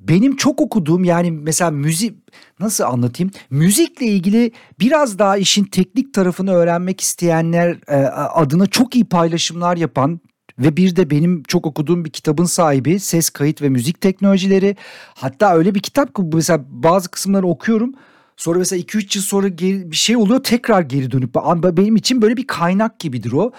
[0.00, 2.18] benim çok okuduğum yani mesela müzik
[2.60, 3.30] nasıl anlatayım?
[3.50, 10.20] Müzikle ilgili biraz daha işin teknik tarafını öğrenmek isteyenler e, adına çok iyi paylaşımlar yapan
[10.58, 14.76] ve bir de benim çok okuduğum bir kitabın sahibi ses kayıt ve müzik teknolojileri.
[15.14, 17.94] Hatta öyle bir kitap ki mesela bazı kısımları okuyorum.
[18.40, 21.34] Sonra mesela 2-3 yıl sonra geri, bir şey oluyor tekrar geri dönüp
[21.76, 23.52] benim için böyle bir kaynak gibidir o.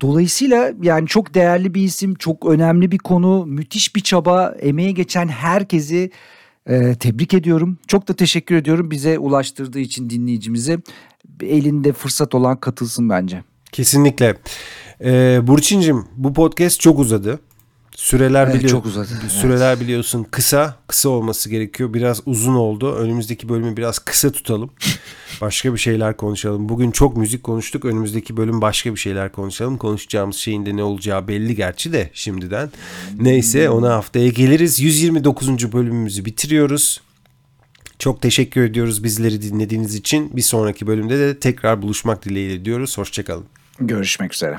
[0.00, 5.28] Dolayısıyla yani çok değerli bir isim, çok önemli bir konu, müthiş bir çaba, emeğe geçen
[5.28, 6.10] herkesi
[6.66, 7.78] e, tebrik ediyorum.
[7.86, 10.78] Çok da teşekkür ediyorum bize ulaştırdığı için dinleyicimize.
[11.40, 13.42] Elinde fırsat olan katılsın bence.
[13.72, 14.36] Kesinlikle.
[15.04, 17.40] Ee, Burçin'cim bu podcast çok uzadı.
[18.04, 19.32] Süreler Evet, biliyor, çok uzadı, evet.
[19.32, 21.94] Süreler biliyorsun kısa, kısa olması gerekiyor.
[21.94, 22.94] Biraz uzun oldu.
[22.94, 24.70] Önümüzdeki bölümü biraz kısa tutalım.
[25.40, 26.68] Başka bir şeyler konuşalım.
[26.68, 27.84] Bugün çok müzik konuştuk.
[27.84, 29.78] Önümüzdeki bölüm başka bir şeyler konuşalım.
[29.78, 32.70] Konuşacağımız şeyin de ne olacağı belli gerçi de şimdiden.
[33.20, 34.80] Neyse ona haftaya geliriz.
[34.80, 35.72] 129.
[35.72, 37.00] bölümümüzü bitiriyoruz.
[37.98, 40.36] Çok teşekkür ediyoruz bizleri dinlediğiniz için.
[40.36, 42.98] Bir sonraki bölümde de tekrar buluşmak dileğiyle diyoruz.
[42.98, 43.44] Hoşçakalın.
[43.80, 44.58] Görüşmek üzere.